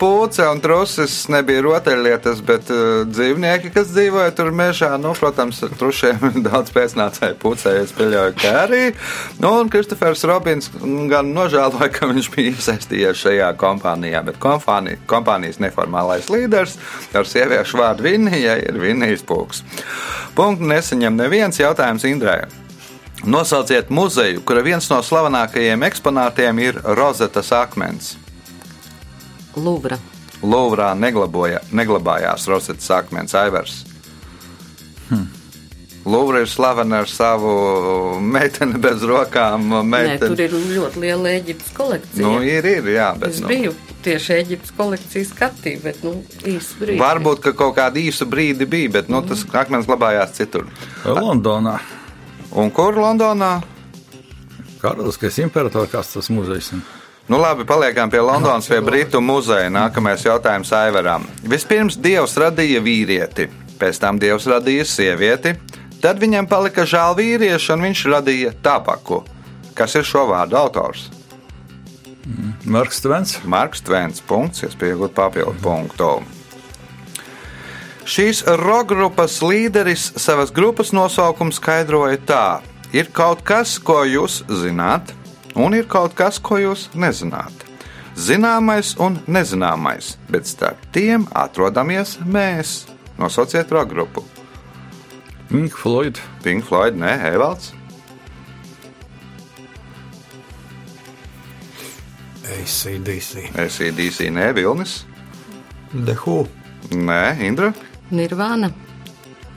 Pūce 0.00 0.46
un 0.48 0.62
trusis 0.64 1.18
nebija 1.32 1.66
rotaļlietas, 1.66 2.40
bet 2.46 2.70
dzīvnieki, 3.10 3.74
kas 3.74 3.90
dzīvoja 3.92 4.32
tur 4.38 4.48
mežā, 4.56 4.94
nu, 5.02 5.12
protams, 5.18 5.60
trušiem 5.76 6.24
daudz 6.46 6.72
pēcnācēju 6.72 7.36
pūcē, 7.42 7.76
es 7.82 7.92
pieļauju, 7.98 8.38
ka 8.40 8.54
arī. 8.62 8.82
Nu, 9.42 9.52
un 9.60 9.72
Kristofers 9.72 10.24
Robins 10.30 10.70
gan 11.12 11.34
nožēloja, 11.36 11.90
ka 11.92 12.08
viņš 12.08 12.32
bija 12.32 12.54
iesaistījies 12.54 13.20
šajā 13.26 13.52
kompānijā, 13.60 14.24
bet 14.30 14.40
kompānija, 14.40 15.02
kompānijas 15.10 15.60
neformālais 15.60 16.32
līderis 16.32 16.78
ar 17.16 17.28
sieviešu 17.28 17.84
vārdu 17.84 18.08
Vinija 18.08 18.45
ir 18.62 18.78
Vinijas 18.80 19.24
pūks. 19.26 19.64
Punktu 20.36 20.68
nesaņem 20.70 21.18
neviens 21.18 21.58
jautājums 21.58 22.06
Indrē. 22.06 22.44
Nosauciet 23.26 23.90
muzeju, 23.90 24.42
kura 24.46 24.62
viens 24.62 24.86
no 24.92 25.00
slavenākajiem 25.02 25.82
eksponātiem 25.88 26.60
ir 26.62 26.80
Rozetas 26.98 27.50
akmens. 27.56 28.14
Luvra. 29.56 29.98
Luvrā 30.44 30.92
neglaboja, 30.94 31.62
neglabājās 31.72 32.46
Rozetas 32.50 32.90
akmens 32.92 33.34
aivers. 33.34 33.80
Lūvra 36.06 36.44
ir 36.44 36.50
slavena 36.50 37.00
ar 37.02 37.08
savu 37.10 37.50
meiteni 38.22 38.78
bez 38.78 39.02
rokām. 39.02 39.64
Nē, 39.72 39.82
Meiteni. 39.90 40.20
tur 40.22 40.42
ir 40.44 40.52
ļoti 40.54 41.02
liela 41.02 41.32
Eģiptes 41.34 41.72
kolekcija. 41.74 42.22
Nu, 42.22 42.36
ir, 42.46 42.68
ir, 42.70 42.90
jā, 42.94 43.08
bet, 43.18 43.34
es 43.34 43.40
nu, 43.42 43.50
biju 43.50 43.72
tieši 44.06 44.36
Eģiptes 44.36 44.74
kolekcijas 44.76 45.32
skatī, 45.34 45.72
bet 45.82 46.04
nu, 46.06 46.20
īsti 46.46 46.78
brīdi. 46.78 47.00
Varbūt, 47.02 47.40
ka 47.48 47.52
kaut 47.58 47.74
kādu 47.80 47.98
īsu 48.04 48.28
brīdi 48.30 48.68
bija, 48.70 48.92
bet 49.00 49.10
nu, 49.10 49.18
tas 49.26 49.42
akmens 49.50 49.88
glabājās 49.88 50.36
citur. 50.36 50.68
Londonā. 51.02 51.80
Un 52.54 52.70
kur 52.70 52.94
Londonā? 53.02 53.56
Karaliskais 54.78 55.40
imperators, 55.42 55.90
kas 55.90 56.12
tas 56.14 56.30
muzejs 56.30 56.70
ir. 56.76 56.84
Nu, 57.26 57.40
labi, 57.42 57.66
paliekam 57.66 58.10
pie 58.12 58.20
Londonas, 58.22 58.68
pie 58.70 58.78
Britu 58.86 59.18
muzeja. 59.18 59.66
Nākamais 59.74 60.22
jautājums 60.22 60.70
Aivaram. 60.70 61.26
Vispirms 61.42 61.98
Dievs 61.98 62.36
radīja 62.38 62.78
vīrieti, 62.84 63.48
pēc 63.80 63.98
tam 63.98 64.20
Dievs 64.22 64.46
radīja 64.46 64.86
sievieti, 64.86 65.56
tad 66.02 66.20
viņam 66.22 66.48
palika 66.50 66.86
žēl 66.88 67.16
vīriešu 67.18 67.74
un 67.76 67.86
viņš 67.88 68.06
radīja 68.12 68.54
tabaku. 68.62 69.22
Kas 69.76 69.94
ir 69.98 70.06
šo 70.08 70.24
vārdu 70.30 70.56
autors? 70.56 71.10
Marks 72.64 73.00
Tvens. 73.00 73.36
Marks 73.44 73.84
Tvens. 73.86 74.22
Punkts, 74.26 74.64
iespējot 74.66 75.14
papildu 75.14 75.58
punktu. 75.62 76.10
Šīs 78.06 78.44
roka-grupas 78.60 79.40
līderis 79.42 80.12
savas 80.18 80.52
grupas 80.54 80.92
nosaukumu 80.94 81.54
skaidroja 81.54 82.18
tā: 82.22 82.46
ir 82.94 83.10
kaut 83.14 83.42
kas, 83.46 83.76
ko 83.82 84.04
jūs 84.06 84.44
zināt, 84.62 85.10
un 85.54 85.74
ir 85.74 85.88
kaut 85.90 86.14
kas, 86.18 86.38
ko 86.38 86.58
jūs 86.62 86.88
nezināt. 86.94 87.66
Zināmais 88.16 88.94
un 89.02 89.18
nezināmais, 89.26 90.14
bet 90.30 90.46
starp 90.48 90.86
tiem 90.94 91.26
atrodamies 91.34 92.16
mēs. 92.24 92.86
Nosauciet 93.18 93.70
roka-grupu. 93.72 94.35
Pink 95.48 95.72
Floyd. 95.72 96.18
Pink 96.42 96.64
Floyd, 96.64 96.96
nē, 96.98 97.12
Evalds. 97.32 97.72
ACDC. 102.46 103.52
SEDC, 103.54 104.30
nē, 104.30 104.52
Vilnis. 104.54 105.04
The 105.92 106.16
Who. 106.24 106.46
Nē, 106.90 107.40
Indra. 107.40 107.72
Nirvana. 108.10 108.70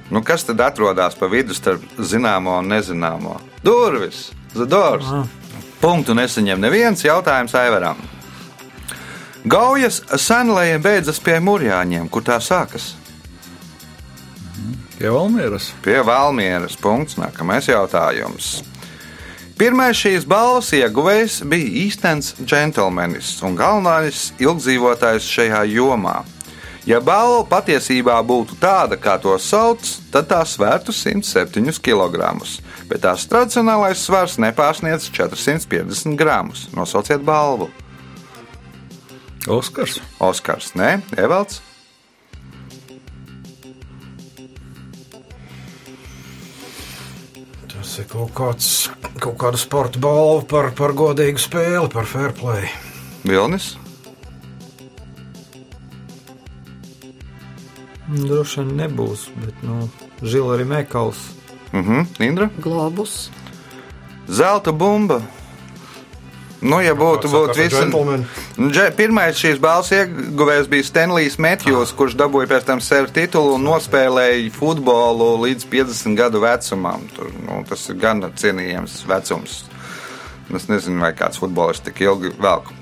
Nu, 0.10 0.22
kas 0.22 0.44
tad 0.44 0.62
atrodas 0.62 1.16
pa 1.16 1.28
vidu 1.30 1.54
starp 1.54 1.84
zināmo 1.98 2.58
un 2.58 2.70
nezināmo? 2.72 3.36
Durvis, 3.66 4.32
Zadors. 4.58 5.10
Punktu 5.82 6.16
nesaņem 6.18 6.62
neviens 6.62 7.06
jautājums 7.06 7.54
Aivaram. 7.56 8.00
Gaujas 9.50 10.02
senlēja 10.20 10.82
beidzas 10.84 11.22
pie 11.24 11.38
mūrjāņiem, 11.40 12.10
kur 12.12 12.26
tā 12.26 12.40
sākas. 12.44 12.96
Pie 15.00 15.10
Valmieras. 15.10 15.74
Pie 15.82 16.02
Valmieras 16.04 16.76
punkts. 16.76 17.16
Nākamais 17.16 17.70
jautājums. 17.72 18.60
Pirmais 19.56 19.96
šīs 19.96 20.26
balvas 20.28 20.74
ieguvējs 20.76 21.38
bija 21.48 21.70
īstenis 21.86 22.34
džentlmenis 22.44 23.38
un 23.48 23.56
galvenais 23.60 24.34
ilgdzīvotājs 24.44 25.30
šajā 25.36 25.62
jomā. 25.72 26.18
Ja 26.88 27.00
balva 27.04 27.46
patiesībā 27.48 28.18
būtu 28.28 28.58
tāda, 28.60 28.98
kā 29.00 29.16
to 29.24 29.38
sauc, 29.40 29.88
tad 30.12 30.28
tā 30.32 30.42
svērtu 30.48 30.92
107 30.96 31.80
kg, 31.84 32.34
bet 32.92 33.04
tās 33.04 33.28
tradicionālais 33.32 34.04
svars 34.04 34.36
nepārsniedz 34.40 35.08
450 35.16 36.20
gramus. 36.20 36.68
Nosauciet 36.76 37.24
balvu. 37.24 37.70
Oskars. 39.48 40.02
Oskars, 40.20 40.74
nē, 40.76 40.98
Evalds. 41.16 41.62
Ir 48.00 48.08
kaut, 48.10 48.32
kāds, 48.38 48.90
kaut 49.20 49.38
kāda 49.42 49.60
sporta 49.60 50.00
balva 50.02 50.44
par, 50.48 50.72
par 50.78 50.96
godīgu 50.98 51.42
spēli, 51.42 51.90
par 51.92 52.08
fair 52.10 52.34
play. 52.38 52.70
Vilnis. 53.28 53.74
Droši 58.10 58.64
vien 58.64 58.72
nebūs, 58.80 59.28
bet, 59.38 59.60
nu, 59.62 59.84
žila 60.26 60.56
arī 60.58 60.66
mēkals. 60.72 61.20
Mhm, 61.76 62.08
Indra. 62.26 62.50
Globus. 62.64 63.28
Zelta 64.30 64.74
bumba. 64.74 65.22
Nu, 66.60 66.82
ja 66.84 66.92
būtu, 66.98 67.30
būtu. 67.32 67.56
Gentlemen. 67.72 68.26
Nu, 68.60 68.70
Pirmais 68.98 69.38
šīs 69.40 69.62
balvas 69.64 69.94
ieguvējs 69.96 70.68
bija 70.72 70.88
Stanlijs 70.88 71.38
Matthews, 71.40 71.94
kurš 71.96 72.18
dabūja 72.20 72.50
pēc 72.52 72.68
tam 72.68 72.82
sevi 72.84 73.14
titulu 73.16 73.56
un 73.56 73.64
nospēlēja 73.64 74.52
futbolu 74.58 75.32
līdz 75.46 75.70
50 75.72 76.20
gadu 76.20 76.44
vecumam. 76.44 77.06
Tur, 77.16 77.32
nu, 77.46 77.62
tas 77.70 77.86
ir 77.88 78.00
gan 78.02 78.26
cienījams 78.36 79.02
vecums. 79.08 79.62
Es 80.50 80.68
nezinu, 80.68 81.00
vai 81.06 81.14
kāds 81.16 81.40
futbolists 81.40 81.86
tik 81.86 82.02
ilgi 82.04 82.34
velk. 82.42 82.74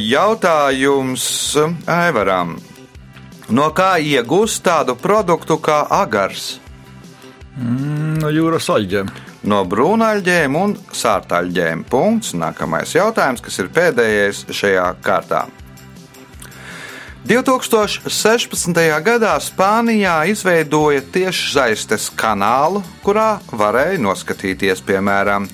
Jautājums 0.00 1.28
Aivaram. 1.86 2.56
No 3.52 3.70
kā 3.76 3.94
iegūst 4.00 4.64
tādu 4.64 4.96
produktu 4.98 5.60
kā 5.62 5.82
agars? 5.92 6.56
No 7.58 8.32
jūras 8.32 8.68
aļģiem. 8.72 9.27
No 9.46 9.62
brūnaļģiem 9.68 10.56
un 10.58 10.74
sārtaļģiem. 10.90 11.84
Punkts. 11.90 12.34
Nākamais 12.34 12.96
jautājums, 12.96 13.42
kas 13.44 13.58
ir 13.62 13.70
pēdējais 13.74 14.46
šajā 14.50 14.88
kārtā. 15.04 15.46
2016. 17.28 18.78
gadā 19.04 19.34
Spānijā 19.42 20.22
izveidoja 20.32 21.02
tiešsaistes 21.12 22.08
kanālu, 22.16 22.80
kurā 23.04 23.36
varēja 23.52 24.00
noskatīties, 24.00 24.80
piemēram, 24.86 25.48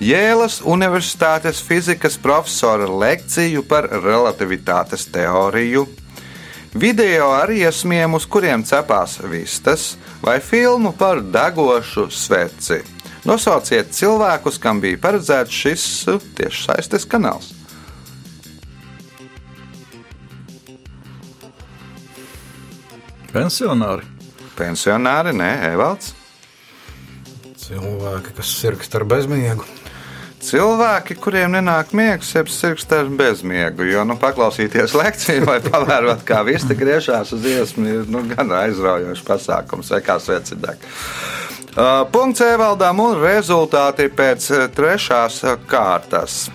Jēlas 0.00 0.58
Universitātes 0.64 1.60
fizikas 1.62 2.16
profesora 2.18 2.88
lekciju 2.88 3.62
par 3.68 3.86
relativitātes 3.92 5.06
teoriju, 5.12 5.86
video 6.74 7.30
ar 7.36 7.52
iesmiem, 7.52 8.16
uz 8.16 8.26
kuriem 8.26 8.64
cepās 8.64 9.20
vistas, 9.22 9.92
vai 10.24 10.40
filmu 10.40 10.96
par 10.96 11.20
degošu 11.22 12.08
sveci. 12.10 12.80
Nosauciet 13.28 13.90
cilvēkus, 13.92 14.56
kam 14.62 14.80
bija 14.80 14.98
paredzēts 15.02 15.52
šis 15.52 15.88
uh, 16.08 16.22
tiešsaistes 16.38 17.04
kanāls. 17.10 17.52
Pensionāri. 23.30 24.08
Pensionāri, 24.58 25.34
nē, 25.36 25.50
Evalds. 25.70 26.14
Cilvēki, 27.60 28.32
kas 28.40 28.56
sirgst 28.58 28.96
ar 28.98 29.04
bezmiegu. 29.06 29.68
Cilvēki, 30.40 31.14
kuriem 31.20 31.52
nenāk 31.52 31.92
miegs, 31.94 32.30
jeb 32.32 32.48
sirgst 32.50 32.90
ar 32.96 33.10
bezmiegu. 33.12 33.84
Jo 33.84 34.06
nu, 34.08 34.16
paklausīties 34.20 34.96
lekciju 34.96 35.44
vai 35.46 35.58
pavērot, 35.62 36.24
kā 36.26 36.40
visi 36.48 36.74
griežās 36.74 37.34
uz 37.36 37.44
iesmu, 37.44 37.84
ir 37.86 38.08
nu, 38.10 38.24
gan 38.32 38.50
aizraujošs 38.62 39.26
pasākums, 39.26 39.92
vai 39.92 40.00
kā 40.06 40.16
svecidāk. 40.22 40.88
Uh, 41.70 42.02
punkts 42.10 42.40
Evaldam 42.42 42.98
un 42.98 43.12
rezultāti 43.22 44.08
pēc 44.10 44.46
uh, 44.50 44.64
trešās 44.74 45.36
uh, 45.46 45.52
kārtas. 45.70 46.48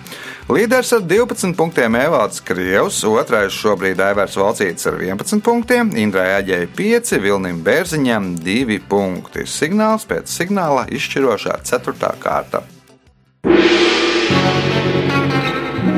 Līderis 0.52 0.92
ar 0.92 1.06
12 1.08 1.56
punktiem 1.56 1.96
Evalds 1.96 2.42
Krievs, 2.44 3.00
otrais 3.08 3.56
šobrīd 3.56 3.98
Aivars 4.04 4.36
Valcīts 4.36 4.86
ar 4.86 5.00
11 5.00 5.40
punktiem, 5.42 5.94
Indrai 5.96 6.28
Aģēja 6.36 6.68
5, 6.76 7.16
Vilnim 7.24 7.64
Bērziņam 7.64 8.34
2 8.44 8.78
punkti. 8.92 9.46
Signāls 9.48 10.04
pēc 10.06 10.30
signāla 10.30 10.84
izšķirošā 10.92 11.62
4. 11.64 12.12
kārta. 12.20 12.62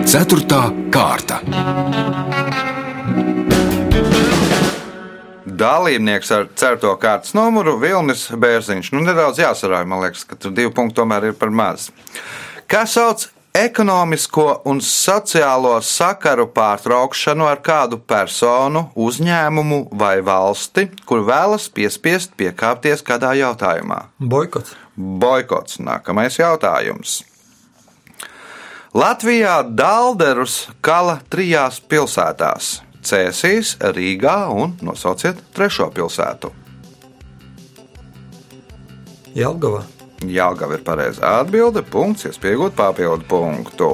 Ceturtā 0.08 0.62
kārta. 0.94 1.42
Dalībnieks 5.58 6.30
ar 6.34 6.46
certo 6.58 6.92
kārtas 7.00 7.34
numuru 7.34 7.78
Vilnis 7.82 8.28
Bērziņš. 8.30 8.92
Nu, 8.94 9.02
nedaudz 9.06 9.40
jāsarāj, 9.42 9.86
man 9.88 10.04
liekas, 10.04 10.22
ka 10.28 10.38
tur 10.38 10.54
divi 10.54 10.70
punkti 10.74 11.00
tomēr 11.00 11.30
ir 11.30 11.34
par 11.38 11.50
maz. 11.50 11.88
Kā 12.70 12.84
sauc 12.86 13.26
ekonomisko 13.58 14.46
un 14.70 14.78
sociālo 14.84 15.72
sakaru 15.82 16.46
pārtraukšanu 16.54 17.48
ar 17.48 17.62
kādu 17.64 17.98
personu, 17.98 18.88
uzņēmumu 18.94 19.80
vai 19.98 20.18
valsti, 20.24 20.88
kur 21.08 21.24
vēlas 21.26 21.66
piespiest 21.74 22.36
piekāpties 22.38 23.02
kādā 23.06 23.34
jautājumā? 23.40 24.04
Boikots. 24.18 24.76
Boikots. 24.94 25.80
Nākamais 25.82 26.38
jautājums. 26.38 27.22
Latvijā 28.94 29.60
Dalderus 29.62 30.68
kala 30.80 31.18
trijās 31.30 31.80
pilsētās- 31.80 32.78
Cēsīs, 33.08 33.76
Rīgā 33.80 34.38
un 34.52 34.74
nosauciet 34.84 35.40
trešo 35.56 35.88
pilsētu. 35.94 36.52
Jelgava. 39.38 39.84
Jālgava 40.26 40.74
ir 40.76 40.82
pareizā 40.84 41.38
atbilde. 41.40 41.84
Punkts, 41.86 42.26
iespējot 42.28 42.74
papildu 42.76 43.26
punktu. 43.30 43.90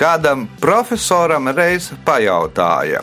Kādam 0.00 0.46
profesoram 0.60 1.50
reiz 1.56 1.90
pajautāja, 2.06 3.02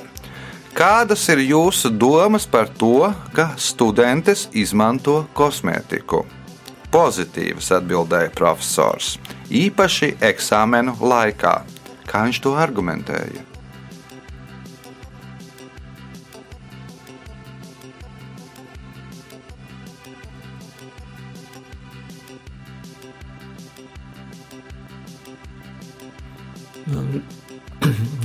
kādas 0.78 1.28
ir 1.34 1.44
jūsu 1.46 1.92
domas 1.94 2.48
par 2.50 2.70
to, 2.70 3.12
ka 3.38 3.52
studentes 3.58 4.48
izmanto 4.54 5.24
kosmētiku? 5.38 6.24
Pozitīvas 6.94 7.70
atbildēja 7.78 8.32
profesors, 8.34 9.18
īpaši 9.52 10.16
eksāmenu 10.32 10.96
laikā. 11.02 11.60
Kā 12.08 12.24
viņš 12.26 12.42
to 12.46 12.56
argumentēja? 12.58 13.57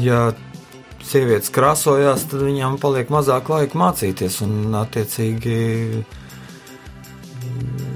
Ja 0.03 0.33
sievietes 1.07 1.53
krāsojās, 1.53 2.27
tad 2.31 2.43
viņām 2.47 2.79
paliek 2.83 3.11
mazāk 3.13 3.51
laika 3.53 3.79
mācīties, 3.79 4.41
un 4.47 4.75
attiecīgi 4.79 5.57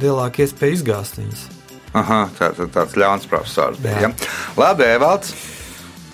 lielāka 0.03 0.45
iespēja 0.45 0.79
izgāzt 0.79 1.21
viņas. 1.21 1.45
Aha, 1.97 2.27
tā, 2.37 2.51
tā, 2.57 2.67
tāds 2.73 2.97
ļauns 2.99 3.29
profesors 3.31 3.79
bija. 3.81 4.09
Ja? 4.09 4.33
Labi, 4.59 4.89
Evalds. 4.97 5.35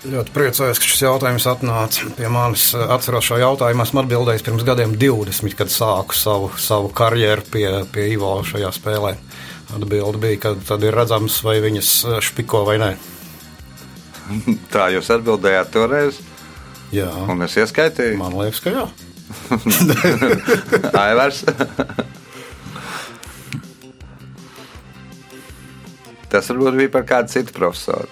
Ļoti 0.03 0.33
priecājos, 0.35 0.81
ka 0.83 0.89
šis 0.91 1.05
jautājums 1.05 1.45
atnāca 1.47 2.09
pie 2.17 2.27
manis. 2.31 2.73
Atceros 2.75 3.27
šo 3.29 3.39
jautājumu, 3.39 3.85
esmu 3.87 4.03
atbildējis 4.03 4.45
pirms 4.47 4.65
gadiem 4.67 4.97
20, 4.99 5.55
kad 5.59 5.71
sāku 5.71 6.17
savu, 6.19 6.51
savu 6.59 6.91
karjeru 6.95 7.47
pie, 7.53 7.67
pie 7.95 8.09
Ivo 8.17 8.35
šajā 8.47 8.73
spēlē. 8.75 9.15
Atbilde 9.73 10.19
bija, 10.23 10.41
ka 10.43 10.55
tad 10.67 10.83
ir 10.87 10.99
redzams, 10.99 11.39
vai 11.47 11.61
viņas 11.63 11.93
špiko 12.31 12.65
vai 12.67 12.81
nē. 12.83 12.91
Tā 14.75 14.89
jūs 14.95 15.11
atbildējāt 15.15 15.73
toreiz, 15.75 16.21
Jā, 16.93 17.09
un 17.33 17.43
es 17.47 17.57
ieskaitīju. 17.57 18.19
man 18.21 18.35
liekas, 18.37 18.61
ka 18.65 18.73
jā. 18.75 18.87
Aivars. 21.07 21.43
Tas 26.33 26.49
varbūt 26.53 26.77
bija 26.81 26.93
par 26.99 27.05
kādu 27.09 27.33
citu 27.33 27.53
profesoru. 27.57 28.09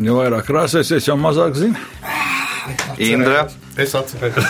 Jo 0.00 0.14
vairāk 0.20 0.46
krāsēsies, 0.46 1.08
jo 1.08 1.16
mazāk 1.18 1.56
zina. 1.58 1.80
Indra, 3.02 3.46
Es 3.80 3.94
atceros. 3.96 4.44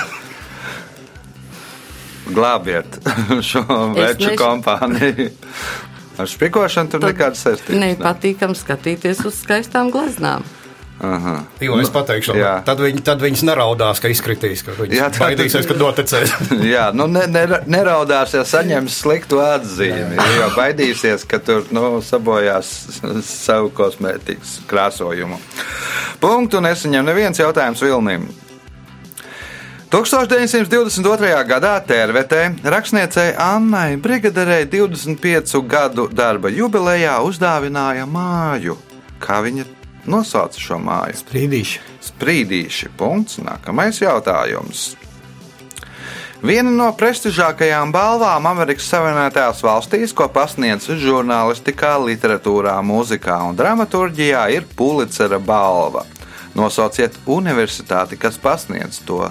Glābiet 2.35 3.01
šo 3.51 3.65
veču 3.97 4.29
nešu- 4.31 4.39
kompāniju. 4.41 5.31
Ar 6.21 6.29
špikošanu 6.29 6.91
tur 6.93 7.01
nekādas 7.07 7.41
saistības. 7.47 7.81
Nepatīkam 7.81 8.53
skatīties 8.59 9.23
uz 9.25 9.39
skaistām 9.45 9.89
gleznām. 9.95 10.43
Aha. 11.01 11.39
Jo 11.65 11.79
es 11.81 11.89
pateikšu, 11.89 12.35
Jā. 12.37 12.59
tad, 12.61 12.77
viņi, 12.85 13.01
tad 13.01 13.23
viņas 13.25 13.41
neraudās, 13.49 14.03
ka 14.05 14.11
izkritīs, 14.13 14.61
ka 14.67 14.75
Jā, 14.75 14.83
viņas 14.83 15.15
tā- 15.17 15.23
baidīsies, 15.31 15.69
ka 15.71 15.77
noticēs. 15.81 16.35
Jā, 16.75 16.91
nu 16.93 17.07
ne, 17.09 17.23
ne, 17.33 17.47
neraudās, 17.73 18.35
ja 18.37 18.43
saņems 18.45 18.99
sliktu 19.01 19.41
atzīmi. 19.41 20.19
Jo 20.37 20.51
baidīsies, 20.59 21.25
ka 21.31 21.41
tur 21.41 21.65
nu, 21.73 21.87
sabojās 22.05 22.69
savu 23.25 23.73
kosmētikas 23.81 24.59
krāsojumu. 24.69 25.41
Punktu 26.21 26.61
nesaņem 26.61 27.09
neviens 27.09 27.41
jautājums 27.41 27.81
Vilnim. 27.81 28.29
1922. 29.91 31.31
gadā 31.51 31.73
Tērvetē 31.83 32.45
rakstniecei 32.63 33.33
Annai 33.35 33.97
Brigaderei 33.99 34.63
25 34.71 35.65
gadu 35.67 36.05
darba 36.07 36.47
jubilejā 36.47 37.17
uzdāvināja 37.27 38.05
māju. 38.07 38.77
Kā 39.19 39.41
viņa 39.43 39.67
nosauca 40.07 40.63
šo 40.63 40.79
māju? 40.79 41.25
Brīdīši. 41.33 41.83
Sprīdīši. 42.07 42.93
Punkts. 42.95 43.41
Nākamais 43.43 43.99
jautājums. 43.99 44.93
Viena 46.39 46.71
no 46.71 46.93
prestižākajām 46.95 47.91
balvām 47.91 48.47
Amerikas 48.47 48.87
Savienotajās 48.95 49.67
valstīs, 49.67 50.15
ko 50.15 50.31
pasniedz 50.31 50.87
žurnālistikā, 51.03 51.97
literatūrā, 52.07 52.79
mūzikā 52.79 53.43
un 53.51 53.59
dramaturgijā, 53.59 54.47
ir 54.55 54.71
Pulicera 54.79 55.43
balva. 55.43 56.07
Nosauciet 56.55 57.19
universitāti, 57.27 58.15
kas 58.15 58.39
pasniedz 58.39 59.03
to. 59.03 59.25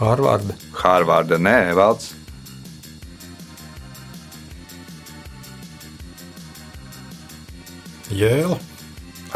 Harvarda. 0.00 0.56
Hārvārda, 0.80 1.36
nē, 1.36 1.74
Valds. 1.76 2.14
Jēla. 8.10 8.56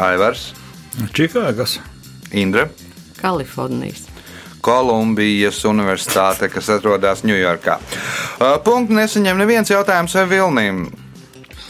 Aivars, 0.01 0.49
Čikāgas. 1.15 1.77
Indra. 2.35 2.67
Kalifornijas. 3.21 4.09
Kolumbijas 4.65 5.61
Universitāte, 5.69 6.49
kas 6.49 6.71
atrodas 6.73 7.21
Ņujorkā. 7.23 7.77
Uh, 7.77 8.55
Punktu 8.65 8.97
nesaņem 8.97 9.37
neviens 9.37 9.69
jautājums 9.69 10.15
vai 10.17 10.25
vilnim. 10.33 10.81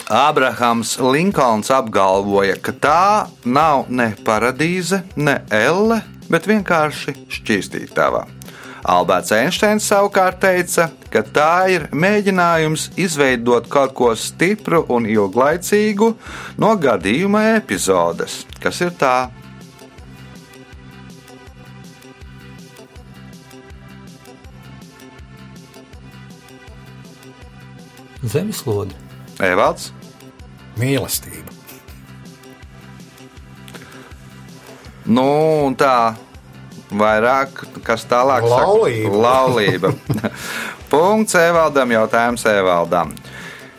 Abrahams 0.10 0.96
Linkolns 1.02 1.74
apgalvoja, 1.74 2.56
ka 2.62 2.72
tā 2.72 3.04
nav 3.44 3.90
ne 3.90 4.14
paradīze, 4.26 5.02
ne 5.18 5.40
elle, 5.52 6.00
bet 6.30 6.48
vienkārši 6.50 7.18
šķīstītava. 7.36 8.26
Alberts 8.86 9.32
Einsteins 9.34 9.88
savukārt 9.90 10.38
teica, 10.44 10.92
ka 11.10 11.24
tā 11.34 11.54
ir 11.74 11.88
mēģinājums 11.90 12.92
izveidot 13.02 13.66
kaut 13.72 13.96
ko 13.98 14.12
stipru 14.14 14.84
un 14.94 15.08
ilglaicīgu 15.10 16.12
no 16.62 16.70
gadījuma 16.78 17.42
epizodes. 17.56 18.44
Kas 18.62 18.84
ir 18.86 18.94
tā? 19.00 19.16
Zemeslode. 28.22 28.94
Evalds? 29.42 29.90
Mīlestība. 30.78 31.54
Nu, 35.06 35.26
un 35.66 35.76
tā 35.78 36.16
vairāk, 36.92 37.64
kas 37.86 38.06
tālāk? 38.10 38.46
Laulība. 38.50 39.16
Laulība. 39.28 39.94
Punkts 40.92 41.38
Evaldam, 41.40 41.96
jautājums 41.96 42.46
Evaldam. 42.50 43.16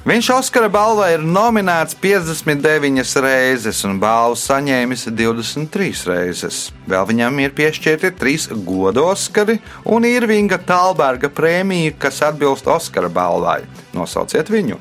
Viņš 0.06 0.28
Oskara 0.36 0.68
balvai 0.70 1.16
ir 1.16 1.22
nominēts 1.26 1.96
59 1.98 3.16
reizes 3.24 3.80
un 3.88 3.96
balvu 3.98 4.36
saņēmis 4.38 5.08
23 5.10 6.04
reizes. 6.06 6.60
Vēl 6.86 7.08
viņam 7.08 7.40
ir 7.42 7.54
piešķirti 7.58 8.12
trīs 8.14 8.46
godu 8.68 9.02
Oskari 9.10 9.58
un 9.82 10.06
Irvinga 10.06 10.60
Talberga 10.62 11.26
prēmija, 11.26 11.96
kas 11.98 12.22
atbilst 12.22 12.70
Oskara 12.70 13.10
balvai. 13.10 13.64
Nosauciet 13.98 14.46
viņu. 14.46 14.78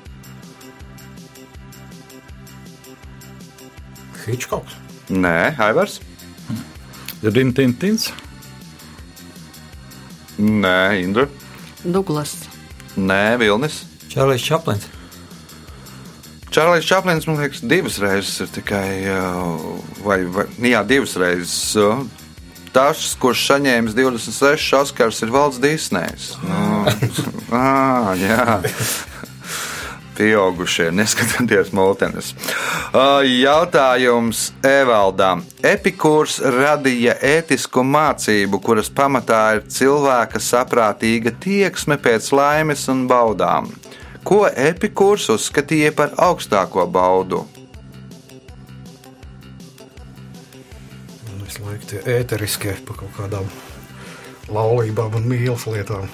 Hitchcocks. 4.28 4.78
Nē, 5.10 5.56
Aivars. 5.58 6.00
Rintintins. 7.26 8.12
Nē, 10.38 11.02
Indra. 11.02 11.26
Duglas. 11.84 12.36
Nē, 12.98 13.38
Vilnis. 13.42 13.84
Čārlis 14.12 14.44
Čaplins. 14.46 14.86
Čārlis 16.54 16.86
Čaplins, 16.88 17.26
man 17.28 17.40
liekas, 17.42 17.64
divas 17.66 17.98
reizes 18.00 18.46
ir 18.46 18.52
tikai. 18.60 18.90
Vai, 20.06 20.22
vai, 20.32 20.46
jā, 20.70 20.84
divas 20.88 21.16
reizes. 21.20 21.76
Tas, 22.76 23.08
kurš 23.20 23.46
saņēmis 23.50 23.96
26 23.96 24.76
Oskars, 24.76 25.22
ir 25.24 25.32
Valds 25.32 25.60
Disnejs. 25.64 26.34
Nu, 26.44 26.86
ah, 27.56 28.12
jā. 28.20 28.60
Pieaugušie, 30.16 30.92
neskatoties 30.96 31.74
mūtenes. 31.76 32.32
Jautājums 33.28 34.46
Evaldam. 34.64 35.44
Epikūrs 35.66 36.38
radīja 36.56 37.18
ētisku 37.20 37.84
mācību, 37.84 38.62
kuras 38.64 38.88
pamatā 38.96 39.42
ir 39.58 39.66
cilvēka 39.68 40.40
saprātīga 40.40 41.36
tieksme 41.44 42.00
pēc 42.00 42.32
laimes 42.32 42.88
un 42.94 43.04
baudām. 43.12 43.68
Ko 44.26 44.46
Epikūrs 44.48 45.28
uzskatīja 45.36 45.92
par 45.94 46.16
augstāko 46.18 46.88
baudu? 46.88 47.44
Visu 51.44 51.68
laiku 51.68 51.92
tie 51.92 52.02
ēteriskie 52.20 52.74
par 52.88 53.04
kaut 53.04 53.18
kādām 53.20 53.52
laulībām 54.50 55.20
un 55.20 55.28
mīlestības 55.30 55.74
lietām. 55.76 56.08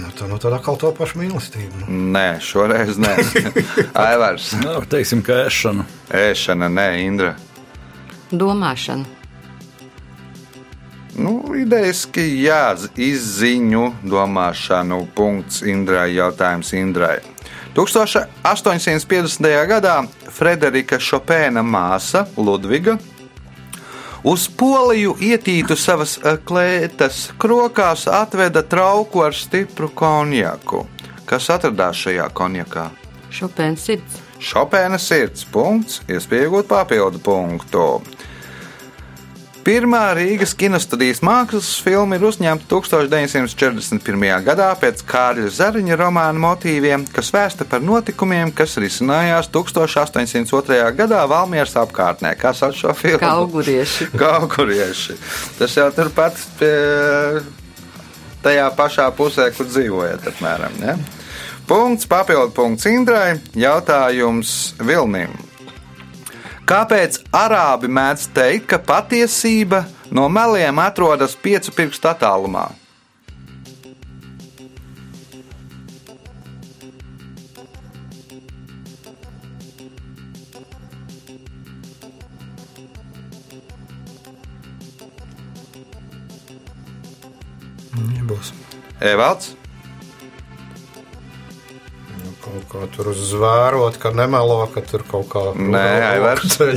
Nu, 0.00 0.08
tā 0.16 0.26
nu 0.28 0.38
tad 0.40 0.54
atkal 0.56 0.78
to 0.80 0.92
pašu 0.96 1.18
mīlestību. 1.20 1.82
Nu. 1.84 2.12
Nē, 2.14 2.38
šoreiz 2.40 2.96
nē. 3.00 3.12
Aivars, 4.08 4.52
Nu, 4.62 4.78
teiksim, 4.88 5.20
ka 5.26 5.42
ēšana. 5.46 5.84
ēšana, 6.08 6.68
nē, 6.72 6.86
Indra. 7.04 7.34
Domāšana. 8.32 9.04
Nu, 11.12 11.34
idejaski, 11.60 12.24
jā, 12.40 12.72
izziņu, 12.96 13.82
domāšanu, 14.08 15.02
punkts 15.14 15.60
Indrai, 15.68 16.14
jautājums 16.16 16.72
Indrai. 16.72 17.18
1850. 17.76 19.48
gadā 19.68 19.98
Frederika 20.32 20.96
Šopēna 21.00 21.60
māsa 21.64 22.24
Ludviga 22.36 22.96
uz 24.24 24.48
Poliju 24.56 25.16
ietītu 25.20 25.76
savas 25.76 26.16
eh, 26.22 26.38
klētas 26.44 27.30
krokās, 27.38 28.06
atveda 28.08 28.62
trauku 28.62 29.24
ar 29.26 29.36
stipru 29.36 29.90
konjaku. 29.94 30.86
Kas 31.26 31.48
atradās 31.54 32.02
šajā 32.04 32.28
konjakā? 32.36 32.90
Šopēns 33.32 33.88
sirds. 33.88 34.20
Šopēna 34.42 34.98
sirds 34.98 35.44
punkts, 35.46 36.00
iespējot 36.10 36.66
papildu 36.68 37.20
punktu. 37.22 37.86
Pirmā 39.62 40.08
Rīgas 40.18 40.56
kinostudijas 40.58 41.20
mākslas 41.22 41.68
filma 41.84 42.16
ir 42.18 42.24
uzņemta 42.26 42.66
1941. 42.66 44.24
gadā 44.42 44.72
pēc 44.80 45.04
Kārļa 45.06 45.52
Zariņa 45.54 45.98
romāna 46.00 46.42
motīviem, 46.42 47.04
kas 47.14 47.30
vēsta 47.30 47.66
par 47.70 47.84
notikumiem, 47.86 48.50
kas 48.58 48.74
risinājās 48.82 49.52
1802. 49.54 50.80
gadā 50.98 51.20
Valmieras 51.30 51.76
apkārtnē. 51.78 52.34
Kā 52.40 52.50
sauc 52.58 52.74
šo 52.80 52.90
filmu? 52.98 53.22
Kaugurieši. 53.22 54.08
Kaugurieši. 54.18 55.18
Tas 55.60 55.78
jau 55.78 55.86
turpat 55.94 56.42
pie 56.58 56.74
tajā 58.42 58.66
pašā 58.74 59.06
pusē, 59.14 59.46
kur 59.54 59.70
dzīvojat, 59.70 60.26
apmēram. 60.32 60.74
Ne? 60.82 60.98
Punkts, 61.70 62.10
papildu 62.10 62.50
punkts 62.58 62.90
Indrai. 62.90 63.38
Jautājums 63.54 64.72
Vilnim. 64.82 65.38
Kāpēc 66.72 67.18
arābi 67.36 67.88
mēdz 67.92 68.30
teikt, 68.32 68.70
ka 68.70 68.78
patiesība 68.80 69.82
no 70.08 70.24
meliem 70.32 70.78
atrodas 70.80 71.34
piecu 71.36 71.68
pirkstu 71.76 72.08
attālumā? 72.08 72.70
Nebūs. 88.00 88.54
Evalds, 89.12 89.52
Kaut 89.52 89.61
kā 92.72 92.86
tur 92.94 93.12
zvērot, 93.16 93.96
ka 94.02 94.10
nemelo, 94.16 94.66
ka 94.74 94.80
tur 94.84 95.02
kaut 95.08 95.28
kā 95.32 95.44
Nē, 95.56 95.86
Aivars. 96.14 96.56
ceļ. 96.58 96.76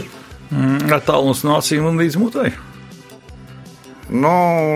Mm, 0.52 0.92
Attālums 0.94 1.44
no 1.44 1.58
acīm 1.60 1.86
un 1.90 1.98
līdz 2.00 2.18
mutei. 2.22 2.54
nu, 4.10 4.32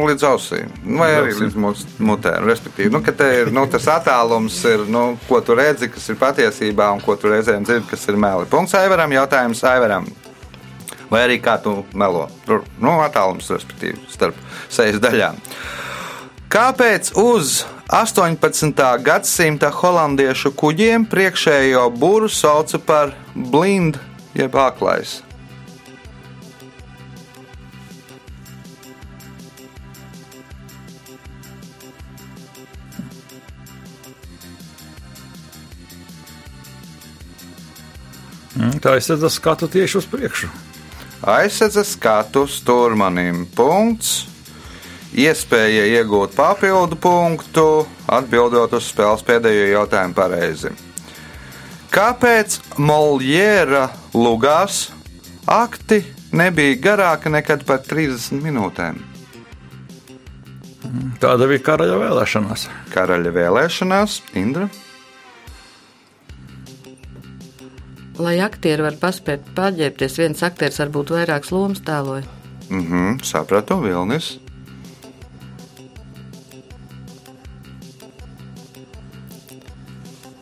līdz 0.09 0.23
ausīm, 0.25 0.71
vai 0.97 1.11
arī 1.13 1.35
līdz 1.37 1.57
mutēm. 2.01 2.47
Respektīvi, 2.49 2.89
nu, 2.91 3.01
ka 3.05 3.11
te 3.13 3.27
ir 3.43 3.51
nu, 3.53 3.67
tas 3.69 3.85
attālums, 3.93 4.57
ir, 4.65 4.87
nu, 4.89 5.03
ko 5.27 5.37
tu 5.45 5.53
redzi, 5.55 5.89
kas 5.93 6.09
ir 6.09 6.17
patiesībā, 6.17 6.87
un 6.95 7.03
ko 7.05 7.13
tu 7.15 7.29
reizēm 7.29 7.63
dzirdi, 7.67 7.85
kas 7.91 8.07
ir 8.09 8.17
meli. 8.17 8.47
Punkts 8.49 8.73
Aivaram, 8.79 9.13
jautājums 9.13 9.61
Aivaram. 9.69 10.07
Vai 11.09 11.23
arī 11.27 11.37
kā 11.41 11.59
tu 11.61 11.83
melo? 11.93 12.27
Tur, 12.45 12.63
nu, 12.81 12.97
attālums, 13.05 13.49
respektīvi, 13.53 14.01
starp 14.09 14.37
sejas 14.69 14.97
daļām. 15.01 15.37
Kāpēc 16.49 17.13
uz 17.21 17.63
18. 17.89 19.01
gadsimta 19.01 19.71
holandiešu 19.73 20.51
kuģiem 20.53 21.07
priekšējo 21.09 21.87
būru 21.97 22.27
sauca 22.29 22.77
par 22.77 23.15
blindu 23.33 23.97
jeb 24.37 24.53
aklais? 24.53 25.23
Mm, 38.53 38.77
Tā 38.85 38.99
tad 39.01 39.29
skatu 39.33 39.65
tieši 39.65 39.97
uz 39.97 40.05
priekšu. 40.05 40.53
Aizsedza 41.25 41.81
skatu 41.81 42.45
stūrmanim. 42.45 43.47
Punkts. 43.57 44.28
Iespēja 45.09 45.87
iegūt 45.89 46.35
papildu 46.37 46.97
punktu, 47.01 47.65
atbildot 48.05 48.75
uz 48.77 48.91
spēles 48.91 49.25
pēdējo 49.25 49.65
jautājumu 49.71 50.13
pareizi. 50.17 50.69
Kāpēc 51.89 52.59
Moljēra 52.77 53.87
lugās 54.13 54.91
akti 55.49 56.03
nebija 56.37 56.77
garāki 56.83 57.31
nekā 57.33 57.57
par 57.65 57.81
30 57.87 58.43
minūtēm? 58.43 58.99
Tāda 61.19 61.47
bija 61.49 61.63
karaļa 61.65 61.97
vēlēšanās. 62.03 62.67
Karaļa 62.93 63.33
vēlēšanās, 63.33 64.19
Indra. 64.39 64.69
Lai 68.19 68.35
aktieri 68.43 68.83
var 68.83 68.97
paspēt 68.99 69.49
pārģērbties, 69.55 70.19
viens 70.19 70.43
aktieris 70.45 70.79
varbūt 70.81 71.13
vairākas 71.15 71.53
lomas 71.55 71.81
tēloja. 71.87 72.27
Mhm, 72.69 73.23
sapratu, 73.25 73.79
Vilnis. 73.81 74.37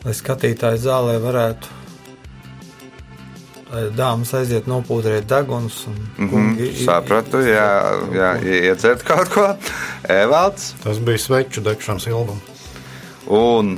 Lai 0.08 0.14
skatītāji 0.16 0.78
zālē 0.80 1.18
varētu. 1.20 1.74
Dāmas 3.92 4.30
aiziet 4.38 4.64
nopūtēt 4.64 5.26
degunus. 5.28 5.82
Mhm, 6.16 6.62
sapratu, 6.80 7.42
jā, 7.44 7.66
jā, 8.16 8.30
iedzert 8.70 9.04
kaut 9.04 9.28
ko. 9.34 9.44
Evalds. 10.08 10.70
Tas 10.80 11.02
bija 11.04 11.20
sveču 11.20 11.60
degšanas 11.66 12.08
ilgums. 12.08 12.64
Un 13.28 13.74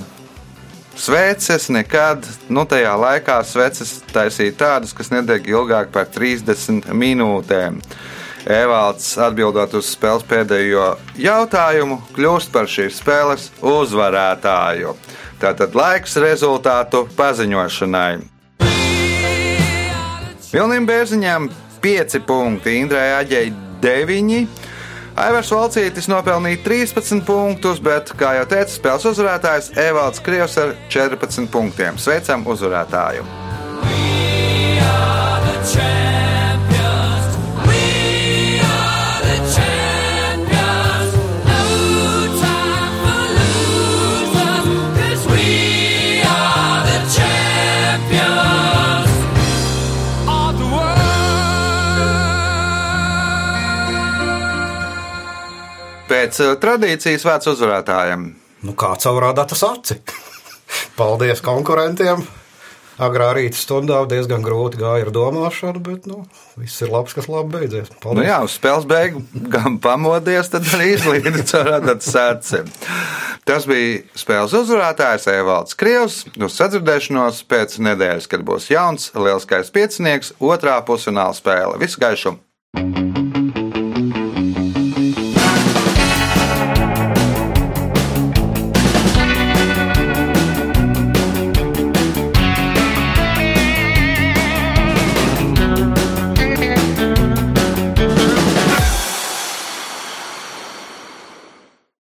sveces 0.94 1.66
nekad, 1.74 2.22
nu, 2.46 2.62
tajā 2.62 2.94
laikā 2.94 3.40
sveces 3.42 3.96
taisīja 4.14 4.54
tādas, 4.62 4.94
kas 4.94 5.10
nedeg 5.10 5.50
ilgāk 5.50 5.90
par 5.90 6.06
30 6.14 6.92
minūtēm. 6.94 7.82
Evalds 8.46 9.16
atbildot 9.18 9.74
uz 9.82 9.90
spēles 9.90 10.22
pēdējo 10.30 10.92
jautājumu, 11.18 11.98
kļūst 12.14 12.54
par 12.54 12.70
šīs 12.70 13.02
spēles 13.02 13.50
uzvarētāju. 13.58 14.94
Tātad 15.40 15.72
laiks 15.72 16.18
rezultātu 16.20 17.06
paziņošanai. 17.16 18.20
Vilnim 20.50 20.86
Bērziņam 20.88 21.46
5 21.80 22.18
punkti, 22.28 22.74
Indrai 22.82 23.06
Aģei 23.16 23.52
9. 23.80 24.42
Aivars 25.20 25.50
Valcītis 25.52 26.08
nopelnīja 26.10 26.60
13 26.64 27.24
punktus, 27.26 27.80
bet, 27.82 28.12
kā 28.20 28.34
jau 28.38 28.46
teicu, 28.52 28.76
spēles 28.76 29.08
uzvarētājs 29.10 29.72
Evalds 29.80 30.22
Krievs 30.24 30.58
ar 30.60 30.74
14 30.92 31.48
punktiem. 31.52 31.98
Sveicam 32.00 32.44
uzvarētāju! 32.44 33.24
Pēc 56.30 56.44
eh, 56.44 56.52
tradīcijas 56.62 57.24
vērts 57.26 57.48
uzvarētājiem. 57.50 58.20
Nu, 58.62 58.72
kāds 58.78 59.02
savrādā 59.02 59.42
tas 59.50 59.64
aci? 59.66 59.96
Paldies 60.98 61.40
konkurentiem! 61.42 62.22
Agrā 63.02 63.32
rīta 63.34 63.58
stundā 63.58 63.96
diezgan 64.06 64.44
grūti 64.44 64.78
gāja 64.78 65.08
ar 65.08 65.10
domāšanu, 65.10 65.80
bet 65.82 66.04
nu, 66.06 66.20
viss 66.60 66.84
ir 66.84 66.92
labs, 66.92 67.16
kas 67.16 67.26
labi 67.32 67.56
beidzies. 67.56 67.88
Nu 67.90 67.98
Paldies! 68.04 68.28
jā, 68.28 68.36
uz 68.46 68.54
spēles 68.60 68.86
beigu 68.86 69.24
gan 69.56 69.80
pamodies, 69.82 70.52
tad 70.52 70.68
arī 70.76 70.92
izlīdz 70.92 71.56
ar 71.58 71.66
redzēt 71.72 72.06
sēci. 72.06 72.62
Tas 73.50 73.66
bija 73.66 74.20
spēles 74.22 74.54
uzvarētājs 74.60 75.26
Evalds 75.34 75.74
Krievs. 75.80 76.20
Uz 76.38 76.60
sadzirdēšanos 76.60 77.42
pēc 77.50 77.80
nedēļas, 77.88 78.30
kad 78.30 78.46
būs 78.46 78.70
jauns 78.70 79.10
lielskais 79.18 79.74
piecinieks, 79.74 80.36
otrā 80.38 80.78
pusfināla 80.86 81.34
spēle. 81.34 81.80
Visu 81.82 82.04
gaišu! 82.06 82.36